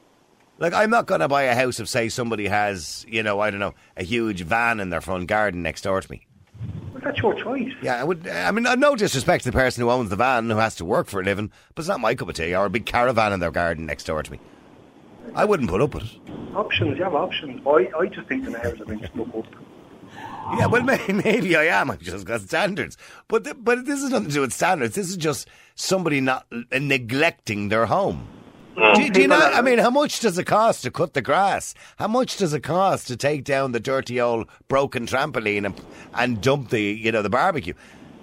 Like, 0.59 0.75
I'm 0.75 0.91
not 0.91 1.07
going 1.07 1.21
to 1.23 1.29
buy 1.29 1.45
a 1.45 1.55
house 1.55 1.81
if, 1.81 1.89
say, 1.89 2.11
somebody 2.11 2.47
has, 2.47 3.07
you 3.09 3.23
know, 3.23 3.41
I 3.41 3.51
don't 3.51 3.61
know, 3.61 3.73
a 3.97 4.03
huge 4.05 4.43
van 4.43 4.79
in 4.79 4.91
their 4.91 5.01
front 5.01 5.27
garden 5.27 5.63
next 5.63 5.81
door 5.85 6.03
to 6.03 6.11
me. 6.11 6.27
Well, 6.93 7.01
that's 7.03 7.17
your 7.19 7.33
choice. 7.33 7.73
Yeah, 7.81 7.99
I 7.99 8.05
would. 8.05 8.29
I 8.29 8.51
mean, 8.51 8.67
uh, 8.67 8.75
no 8.75 8.95
disrespect 8.95 9.45
to 9.45 9.51
the 9.51 9.57
person 9.57 9.83
who 9.83 9.89
owns 9.91 10.11
the 10.11 10.17
van 10.17 10.51
who 10.51 10.59
has 10.59 10.75
to 10.77 10.85
work 10.85 11.07
for 11.07 11.21
a 11.21 11.25
living, 11.25 11.51
but 11.75 11.81
it's 11.81 11.89
not 11.89 12.01
my 12.01 12.15
cup 12.15 12.29
of 12.29 12.35
tea. 12.35 12.55
Or 12.55 12.67
a 12.67 12.71
big 12.71 12.85
caravan 12.85 13.33
in 13.33 13.41
their 13.41 13.51
garden 13.51 13.87
next 13.87 14.05
door 14.05 14.23
to 14.23 14.31
me. 14.31 14.39
I 15.35 15.47
wouldn't 15.47 15.71
put 15.71 15.81
up 15.81 15.95
with 15.95 16.05
it. 16.05 16.11
Options, 16.55 16.99
you 16.99 17.05
have 17.05 17.15
options. 17.15 17.63
I, 17.67 17.89
I 17.99 18.07
just 18.09 18.29
think 18.29 18.45
the 18.45 18.51
neighbours 18.51 18.79
have 18.81 18.89
been 18.89 18.99
stuck 18.99 19.35
up. 19.35 19.47
Yeah, 20.59 20.67
well, 20.67 20.83
may- 20.83 21.07
maybe 21.25 21.57
I 21.57 21.65
am. 21.65 21.91
I've 21.91 22.01
just 22.01 22.27
got 22.27 22.41
standards. 22.41 22.97
But 23.29 23.45
th- 23.45 23.57
but 23.61 23.85
this 23.87 24.03
is 24.03 24.11
nothing 24.11 24.29
to 24.29 24.35
do 24.35 24.41
with 24.41 24.53
standards. 24.53 24.95
This 24.95 25.09
is 25.09 25.17
just 25.17 25.49
somebody 25.75 26.21
not 26.21 26.47
uh, 26.53 26.79
neglecting 26.79 27.69
their 27.69 27.87
home. 27.87 28.27
Do, 28.95 29.11
do 29.11 29.21
you 29.21 29.29
know? 29.29 29.37
Are- 29.37 29.53
I 29.53 29.63
mean, 29.63 29.79
how 29.79 29.91
much 29.91 30.21
does 30.21 30.39
it 30.39 30.45
cost 30.45 30.83
to 30.83 30.91
cut 30.91 31.15
the 31.15 31.23
grass? 31.23 31.75
How 31.99 32.09
much 32.09 32.37
does 32.37 32.55
it 32.55 32.61
cost 32.63 33.07
to 33.09 33.17
take 33.17 33.45
down 33.45 33.73
the 33.73 33.81
dirty 33.81 34.21
old 34.21 34.47
broken 34.69 35.07
trampoline 35.07 35.67
and 35.67 35.81
and 36.15 36.41
dump 36.41 36.71
the 36.71 36.81
you 36.83 37.13
know 37.13 37.23
the 37.23 37.31
barbecue? 37.31 37.75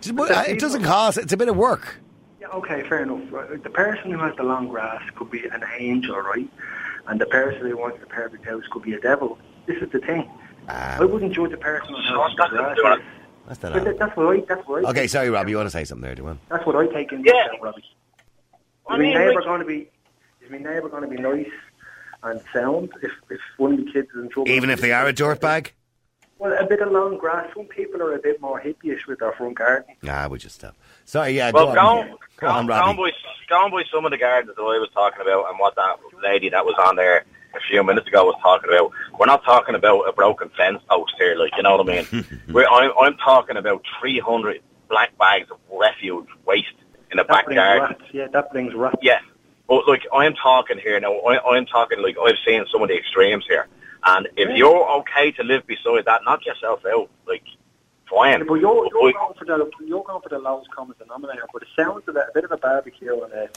It 0.03 0.15
it 0.49 0.59
doesn't 0.59 0.83
cost. 0.83 1.17
It's 1.17 1.33
a 1.33 1.37
bit 1.37 1.49
of 1.49 1.55
work. 1.57 1.99
Yeah, 2.41 2.47
okay, 2.49 2.83
fair 2.87 3.03
enough. 3.03 3.21
The 3.63 3.69
person 3.69 4.11
who 4.11 4.19
has 4.19 4.35
the 4.35 4.43
long 4.43 4.67
grass 4.67 5.01
could 5.15 5.29
be 5.31 5.45
an 5.47 5.63
angel, 5.79 6.17
right? 6.17 6.47
And 7.07 7.19
the 7.21 7.25
person 7.25 7.61
who 7.69 7.77
wants 7.77 7.99
the 7.99 8.05
perfect 8.05 8.45
house 8.45 8.63
could 8.71 8.83
be 8.83 8.93
a 8.93 8.99
devil. 8.99 9.37
This 9.65 9.81
is 9.81 9.89
the 9.91 9.99
thing. 9.99 10.29
Ah. 10.69 10.97
I 10.99 11.05
wouldn't 11.05 11.33
judge 11.33 11.51
a 11.53 11.57
person 11.57 11.93
on 11.95 12.03
how 12.03 12.27
That's 12.27 12.51
the 12.51 12.57
nothing 12.57 12.57
grass 12.57 12.75
to 12.75 12.81
do 12.81 12.89
with 12.89 12.99
is. 12.99 13.05
That's 13.47 13.59
the 13.59 13.69
that, 13.69 13.99
that's 13.99 14.17
what 14.17 14.35
I. 14.37 14.39
That's 14.41 14.67
what 14.67 14.85
I. 14.85 14.89
Okay, 14.89 15.07
sorry, 15.07 15.29
Robbie. 15.29 15.51
You 15.51 15.57
want 15.57 15.67
to 15.67 15.71
say 15.71 15.83
something 15.85 16.03
there? 16.03 16.15
Do 16.15 16.21
you 16.21 16.25
want? 16.25 16.39
That's 16.49 16.65
what 16.65 16.75
I 16.75 16.87
take 16.87 17.11
into 17.13 17.29
Yeah. 17.33 17.45
account, 17.45 17.61
Robbie. 17.61 17.85
I 18.89 18.93
Is 18.95 18.99
mean, 18.99 19.13
my 19.13 19.19
neighbour 19.19 19.33
like- 19.35 19.43
going 19.45 19.59
to 19.61 19.65
be? 19.65 19.89
Is 20.41 20.51
my 20.51 20.57
neighbour 20.57 20.89
going 20.89 21.03
to 21.03 21.09
be 21.09 21.17
nice 21.21 21.49
and 22.23 22.41
sound 22.53 22.89
if 23.01 23.11
if 23.29 23.39
one 23.57 23.73
of 23.73 23.85
the 23.85 23.91
kids 23.91 24.09
is 24.11 24.23
in 24.23 24.29
trouble? 24.29 24.49
Even 24.51 24.69
if 24.69 24.81
they 24.81 24.91
are 24.91 25.07
a 25.07 25.13
dirtbag? 25.13 25.71
Well, 26.39 26.53
a 26.53 26.65
bit 26.67 26.81
of 26.81 26.91
long 26.91 27.17
grass. 27.17 27.47
Some 27.55 27.65
people 27.65 28.01
are 28.01 28.13
a 28.13 28.19
bit 28.19 28.39
more 28.41 28.61
hippyish 28.61 29.07
with 29.07 29.19
their 29.19 29.31
front 29.31 29.55
garden. 29.57 29.95
Nah, 30.03 30.27
we 30.27 30.37
just 30.37 30.55
stop. 30.55 30.75
Sorry, 31.05 31.31
yeah. 31.31 31.49
Well, 31.51 31.67
go 31.67 31.73
go 31.73 31.79
on. 31.79 31.97
on, 31.97 32.09
Go 32.11 32.17
go 32.37 32.47
on, 32.47 32.55
on, 32.57 32.67
Robbie. 32.67 32.97
by, 32.97 33.11
go 33.49 33.55
on 33.63 33.71
by 33.71 33.83
some 33.91 34.05
of 34.05 34.11
the 34.11 34.17
gardens 34.17 34.55
that 34.55 34.61
I 34.61 34.77
was 34.77 34.89
talking 34.93 35.21
about 35.21 35.49
and 35.49 35.57
what 35.57 35.75
that 35.75 35.97
lady 36.21 36.49
that 36.49 36.63
was 36.65 36.75
on 36.77 36.95
there 36.97 37.23
a 37.55 37.59
few 37.69 37.83
minutes 37.83 38.07
ago 38.07 38.25
was 38.25 38.35
talking 38.41 38.69
about. 38.69 38.91
We're 39.19 39.25
not 39.25 39.43
talking 39.43 39.75
about 39.75 40.01
a 40.07 40.11
broken 40.13 40.49
fence 40.57 40.81
post 40.89 41.13
here, 41.17 41.35
like, 41.35 41.51
you 41.57 41.63
know 41.63 41.77
what 41.77 41.89
I 41.89 42.01
mean? 42.11 42.41
We're, 42.49 42.67
I'm, 42.67 42.91
I'm 43.01 43.17
talking 43.17 43.57
about 43.57 43.83
300 43.99 44.61
black 44.89 45.17
bags 45.17 45.49
of 45.51 45.57
refuse 45.71 46.27
waste 46.45 46.67
in 47.11 47.17
the 47.17 47.23
That 47.23 47.27
backyard. 47.27 47.81
rats. 47.81 48.01
Yeah, 48.13 48.27
that 48.33 48.51
brings 48.51 48.73
rats. 48.73 48.97
Yeah, 49.01 49.19
but 49.67 49.87
like 49.87 50.03
I'm 50.13 50.33
talking 50.35 50.77
here 50.77 50.99
now. 50.99 51.13
I, 51.19 51.55
I'm 51.55 51.65
talking 51.65 52.01
like 52.01 52.15
I've 52.23 52.35
seen 52.45 52.65
some 52.71 52.81
of 52.81 52.89
the 52.89 52.97
extremes 52.97 53.45
here, 53.47 53.67
and 54.05 54.27
if 54.37 54.55
you're 54.57 54.89
okay 54.99 55.31
to 55.31 55.43
live 55.43 55.65
beside 55.67 56.05
that, 56.05 56.21
knock 56.25 56.45
yourself 56.45 56.85
out. 56.85 57.09
Like, 57.27 57.43
fine. 58.09 58.39
Yeah, 58.39 58.45
but 58.47 58.55
you're, 58.55 58.87
you're 58.93 59.11
going 59.13 59.33
for 59.37 59.45
the 59.45 59.69
you're 59.85 60.03
going 60.03 60.21
for 60.21 60.29
the 60.29 60.39
lowest 60.39 60.69
common 60.71 60.95
denominator. 60.99 61.45
But 61.51 61.63
it 61.63 61.69
sounds 61.77 62.03
a, 62.07 62.13
bit- 62.13 62.25
a 62.29 62.31
bit 62.33 62.43
of 62.45 62.51
a 62.51 62.57
barbecue 62.57 63.21
and 63.23 63.33
a, 63.33 63.43
uh, 63.43 63.47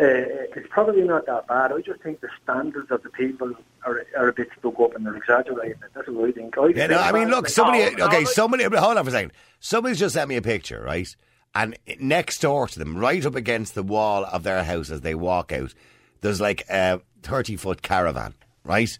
Uh, 0.00 0.48
it's 0.56 0.66
probably 0.70 1.02
not 1.02 1.26
that 1.26 1.46
bad. 1.46 1.72
I 1.72 1.80
just 1.82 2.00
think 2.00 2.22
the 2.22 2.30
standards 2.42 2.90
of 2.90 3.02
the 3.02 3.10
people 3.10 3.52
are 3.84 4.06
are 4.16 4.28
a 4.28 4.32
bit 4.32 4.48
stuck 4.58 4.80
up 4.80 4.94
and 4.94 5.04
they're 5.04 5.16
exaggerating 5.16 5.72
it. 5.72 5.90
That's 5.94 6.08
what 6.08 6.28
I 6.28 6.32
think. 6.32 6.56
I 6.56 6.68
Yeah, 6.68 6.86
no, 6.86 6.98
I 6.98 7.12
mean, 7.12 7.28
look, 7.28 7.48
somebody. 7.48 7.94
no, 7.94 8.06
okay, 8.06 8.24
somebody. 8.24 8.64
Hold 8.64 8.96
on 8.96 9.04
for 9.04 9.10
a 9.10 9.12
second. 9.12 9.32
Somebody's 9.58 9.98
just 9.98 10.14
sent 10.14 10.28
me 10.28 10.36
a 10.36 10.42
picture, 10.42 10.82
right? 10.82 11.14
And 11.54 11.76
next 11.98 12.40
door 12.40 12.66
to 12.68 12.78
them, 12.78 12.96
right 12.96 13.26
up 13.26 13.34
against 13.34 13.74
the 13.74 13.82
wall 13.82 14.24
of 14.24 14.42
their 14.42 14.64
house 14.64 14.90
as 14.90 15.02
they 15.02 15.14
walk 15.14 15.52
out, 15.52 15.74
there's 16.22 16.40
like 16.40 16.64
a 16.70 17.00
thirty 17.22 17.56
foot 17.56 17.82
caravan, 17.82 18.34
right, 18.64 18.98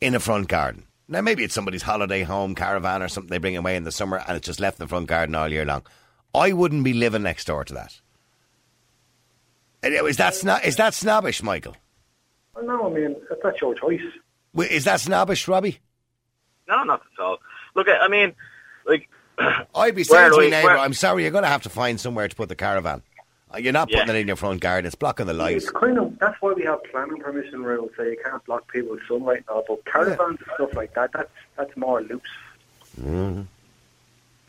in 0.00 0.14
a 0.14 0.20
front 0.20 0.48
garden. 0.48 0.84
Now 1.08 1.20
maybe 1.20 1.44
it's 1.44 1.52
somebody's 1.52 1.82
holiday 1.82 2.22
home 2.22 2.54
caravan 2.54 3.02
or 3.02 3.08
something 3.08 3.28
they 3.28 3.36
bring 3.38 3.56
away 3.56 3.76
in 3.76 3.84
the 3.84 3.92
summer, 3.92 4.22
and 4.26 4.36
it's 4.36 4.46
just 4.46 4.60
left 4.60 4.80
in 4.80 4.84
the 4.84 4.88
front 4.88 5.08
garden 5.08 5.34
all 5.34 5.48
year 5.48 5.66
long. 5.66 5.82
I 6.34 6.52
wouldn't 6.52 6.84
be 6.84 6.94
living 6.94 7.22
next 7.22 7.46
door 7.48 7.64
to 7.64 7.74
that. 7.74 8.00
And 9.82 9.94
Is 9.94 10.16
that 10.18 10.34
sno- 10.34 10.58
is 10.64 10.76
that 10.76 10.94
snobbish, 10.94 11.42
Michael? 11.42 11.76
Well, 12.54 12.64
no, 12.66 12.86
I 12.86 12.90
mean 12.94 13.16
that's 13.42 13.60
your 13.60 13.74
choice. 13.74 14.00
Wi- 14.54 14.70
Is 14.72 14.84
that 14.84 15.00
snobbish, 15.00 15.48
Robbie? 15.48 15.78
no, 16.68 16.84
not 16.84 17.02
at 17.18 17.22
all. 17.22 17.38
Look, 17.74 17.88
I 17.88 18.06
mean, 18.08 18.34
like, 18.86 19.08
I'd 19.74 19.94
be 19.94 20.04
Where 20.04 20.30
saying 20.30 20.30
to 20.32 20.36
do 20.36 20.42
my 20.44 20.48
neighbour, 20.50 20.70
I'm 20.78 20.92
sorry, 20.94 21.22
you're 21.22 21.32
going 21.32 21.42
to 21.44 21.48
have 21.48 21.62
to 21.62 21.68
find 21.70 21.98
somewhere 21.98 22.28
to 22.28 22.36
put 22.36 22.48
the 22.50 22.54
caravan. 22.54 23.02
Uh, 23.52 23.56
You're 23.58 23.72
not 23.72 23.88
putting 23.88 24.06
Yeah. 24.08 24.14
it 24.14 24.20
in 24.20 24.26
your 24.28 24.36
front 24.36 24.60
garden. 24.60 24.86
It's 24.86 24.94
blocking 24.94 25.26
the 25.26 25.32
light. 25.34 25.56
It's 25.56 25.70
kind 25.70 25.98
of 25.98 26.18
that's 26.18 26.40
why 26.40 26.52
we 26.52 26.62
have 26.64 26.82
planning 26.84 27.16
permission 27.18 27.62
rules, 27.62 27.90
so 27.96 28.02
you 28.02 28.16
can't 28.24 28.44
block 28.44 28.70
people's 28.72 29.00
sunlight 29.08 29.38
and 29.38 29.48
all. 29.48 29.64
But 29.66 29.84
caravans 29.86 30.38
and 30.40 30.48
stuff 30.54 30.74
like 30.74 30.94
that, 30.94 31.10
that's 31.12 31.30
that's 31.56 31.76
more 31.76 32.02
loose. 32.02 32.20
Mm-hmm. 33.00 33.42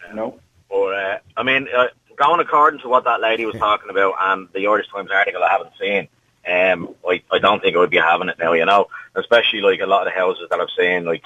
You 0.10 0.15
know. 0.15 0.39
Or, 0.69 0.93
uh, 0.93 1.19
I 1.38 1.43
mean, 1.43 1.67
uh, 1.76 1.88
going 2.17 2.39
according 2.39 2.80
to 2.82 2.89
what 2.89 3.04
that 3.06 3.21
lady 3.21 3.45
was 3.45 3.56
talking 3.56 3.89
about 3.89 4.15
and 4.19 4.47
the 4.54 4.67
Irish 4.67 4.88
Times 4.89 5.10
article 5.12 5.43
I 5.43 5.49
haven't 5.49 5.71
seen, 5.80 6.08
um, 6.47 6.95
I, 7.08 7.21
I 7.32 7.39
don't 7.39 7.62
think 7.62 7.76
I 7.76 7.80
would 7.80 7.89
be 7.89 7.97
having 7.97 8.30
it 8.30 8.38
now, 8.39 8.54
you 8.54 8.65
know, 8.65 8.88
especially 9.15 9.62
like 9.62 9.80
a 9.80 9.86
lot 9.86 10.06
of 10.08 10.13
the 10.13 10.19
houses 10.19 10.47
that 10.49 10.60
I've 10.60 10.67
seen, 10.78 11.06
like, 11.06 11.23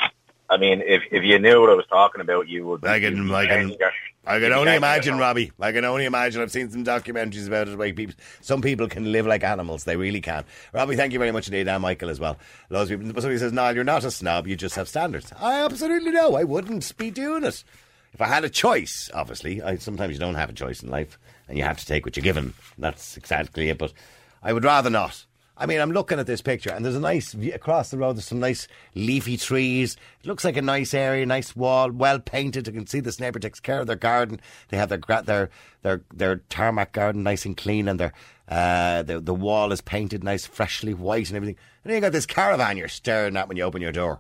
I 0.50 0.58
mean, 0.58 0.82
if 0.86 1.04
if 1.12 1.24
you 1.24 1.40
knew 1.40 1.60
what 1.60 1.70
I 1.70 1.74
was 1.74 1.86
talking 1.88 2.22
about, 2.22 2.48
you 2.48 2.66
would. 2.68 2.86
I 2.86 3.00
can- 3.00 3.30
I 3.32 3.46
can- 3.48 3.70
your- 3.80 3.92
I 4.26 4.40
can 4.42 4.52
only 4.52 4.76
imagine, 4.76 5.18
Robbie. 5.18 5.54
I 5.58 5.72
can 5.72 5.86
only 5.86 6.04
imagine. 6.04 6.42
I've 6.42 6.52
seen 6.52 6.70
some 6.70 6.84
documentaries 6.84 7.48
about 7.48 7.70
it. 7.70 7.78
Where 7.78 7.94
people, 7.94 8.16
some 8.42 8.62
people 8.62 8.90
can 8.90 9.10
live 9.14 9.26
like 9.26 9.42
animals. 9.46 9.86
They 9.86 9.96
really 9.96 10.20
can. 10.20 10.44
Robbie, 10.74 10.98
thank 10.98 11.14
you 11.14 11.20
very 11.20 11.32
much 11.32 11.48
indeed, 11.48 11.68
and 11.70 11.82
Michael 11.82 12.10
as 12.10 12.20
well. 12.20 12.38
Loads 12.70 12.92
of 12.92 13.00
people. 13.00 13.22
Somebody 13.22 13.40
says, 13.40 13.54
"No, 13.54 13.70
you're 13.70 13.86
not 13.86 14.04
a 14.04 14.12
snob. 14.12 14.46
You 14.46 14.58
just 14.58 14.76
have 14.76 14.90
standards." 14.90 15.32
I 15.40 15.64
absolutely 15.64 16.12
know. 16.12 16.36
I 16.36 16.44
wouldn't 16.44 16.98
be 16.98 17.10
doing 17.10 17.46
it 17.46 17.64
if 18.14 18.22
I 18.22 18.28
had 18.28 18.44
a 18.44 18.50
choice. 18.50 19.10
Obviously, 19.14 19.62
I, 19.62 19.78
sometimes 19.78 20.14
you 20.14 20.20
don't 20.20 20.36
have 20.36 20.50
a 20.50 20.54
choice 20.54 20.84
in 20.84 20.90
life, 20.90 21.18
and 21.48 21.58
you 21.58 21.64
have 21.64 21.78
to 21.78 21.86
take 21.86 22.06
what 22.06 22.16
you're 22.16 22.24
given. 22.24 22.54
That's 22.78 23.18
exactly 23.18 23.70
it. 23.70 23.78
But 23.78 23.94
I 24.42 24.54
would 24.54 24.64
rather 24.64 24.90
not. 24.90 25.26
I 25.60 25.66
mean, 25.66 25.82
I'm 25.82 25.92
looking 25.92 26.20
at 26.20 26.28
this 26.28 26.42
picture, 26.42 26.70
and 26.70 26.86
there's 26.86 26.96
a 26.96 27.00
nice 27.00 27.34
view 27.34 27.54
across 27.54 27.90
the 27.90 27.98
road. 27.98 28.16
There's 28.16 28.26
some 28.26 28.40
nice 28.40 28.68
leafy 28.94 29.38
trees. 29.38 29.98
It 30.22 30.28
looks 30.28 30.46
like 30.46 30.56
a 30.56 30.62
nice 30.62 30.94
area, 30.94 31.26
nice 31.26 31.56
wall, 31.56 31.90
well 31.90 32.20
painted. 32.20 32.68
You 32.68 32.74
can 32.74 32.86
see 32.86 33.00
this 33.00 33.20
neighbour 33.20 33.40
takes 33.40 33.60
care 33.60 33.80
of 33.80 33.88
their 33.88 33.96
garden. 33.96 34.40
They 34.70 34.78
have 34.78 34.90
their 34.90 35.00
their 35.24 35.50
their 35.82 36.02
their 36.14 36.36
tarmac 36.50 36.92
garden 36.92 37.24
nice 37.24 37.46
and 37.46 37.58
clean, 37.58 37.88
and 37.88 38.00
their 38.00 38.14
uh, 38.48 39.02
the 39.02 39.20
the 39.20 39.34
wall 39.34 39.72
is 39.72 39.82
painted 39.82 40.24
nice, 40.24 40.46
freshly 40.46 40.94
white, 40.94 41.30
and 41.30 41.38
everything. 41.38 41.58
And 41.84 41.90
then 41.90 41.96
you 41.96 42.02
got 42.02 42.12
this 42.12 42.28
caravan 42.28 42.78
you're 42.78 42.88
staring 42.88 43.36
at 43.36 43.48
when 43.48 43.58
you 43.58 43.64
open 43.64 43.82
your 43.82 43.92
door. 43.92 44.20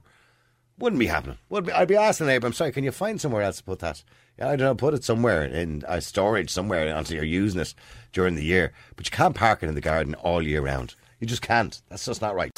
Wouldn't 0.79 0.99
be 0.99 1.07
happening. 1.07 1.37
Would 1.49 1.65
be, 1.65 1.71
I'd 1.71 1.87
be 1.87 1.95
asking 1.95 2.29
Abe, 2.29 2.43
I'm 2.43 2.53
sorry, 2.53 2.71
can 2.71 2.83
you 2.83 2.91
find 2.91 3.19
somewhere 3.19 3.41
else 3.41 3.57
to 3.57 3.63
put 3.63 3.79
that? 3.79 4.03
Yeah, 4.37 4.49
I 4.49 4.55
don't 4.55 4.59
know, 4.67 4.75
put 4.75 4.93
it 4.93 5.03
somewhere 5.03 5.43
in 5.43 5.83
uh, 5.87 5.99
storage 5.99 6.51
somewhere 6.51 6.87
until 6.95 7.15
you're 7.15 7.25
using 7.25 7.59
it 7.61 7.73
during 8.13 8.35
the 8.35 8.43
year. 8.43 8.73
But 8.95 9.07
you 9.07 9.11
can't 9.11 9.35
park 9.35 9.63
it 9.63 9.69
in 9.69 9.75
the 9.75 9.81
garden 9.81 10.13
all 10.15 10.41
year 10.41 10.61
round. 10.61 10.93
You 11.19 11.25
just 11.25 11.41
can't. 11.41 11.81
That's 11.89 12.05
just 12.05 12.21
not 12.21 12.35
right. 12.35 12.51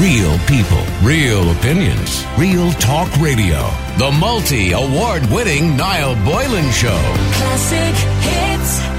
Real 0.00 0.38
people, 0.46 0.84
real 1.02 1.50
opinions, 1.52 2.24
real 2.36 2.72
talk 2.72 3.08
radio. 3.20 3.70
The 3.98 4.10
multi 4.18 4.72
award 4.72 5.26
winning 5.30 5.76
Niall 5.76 6.14
Boylan 6.24 6.70
Show. 6.72 7.00
Classic 7.32 7.94
hits. 8.22 8.97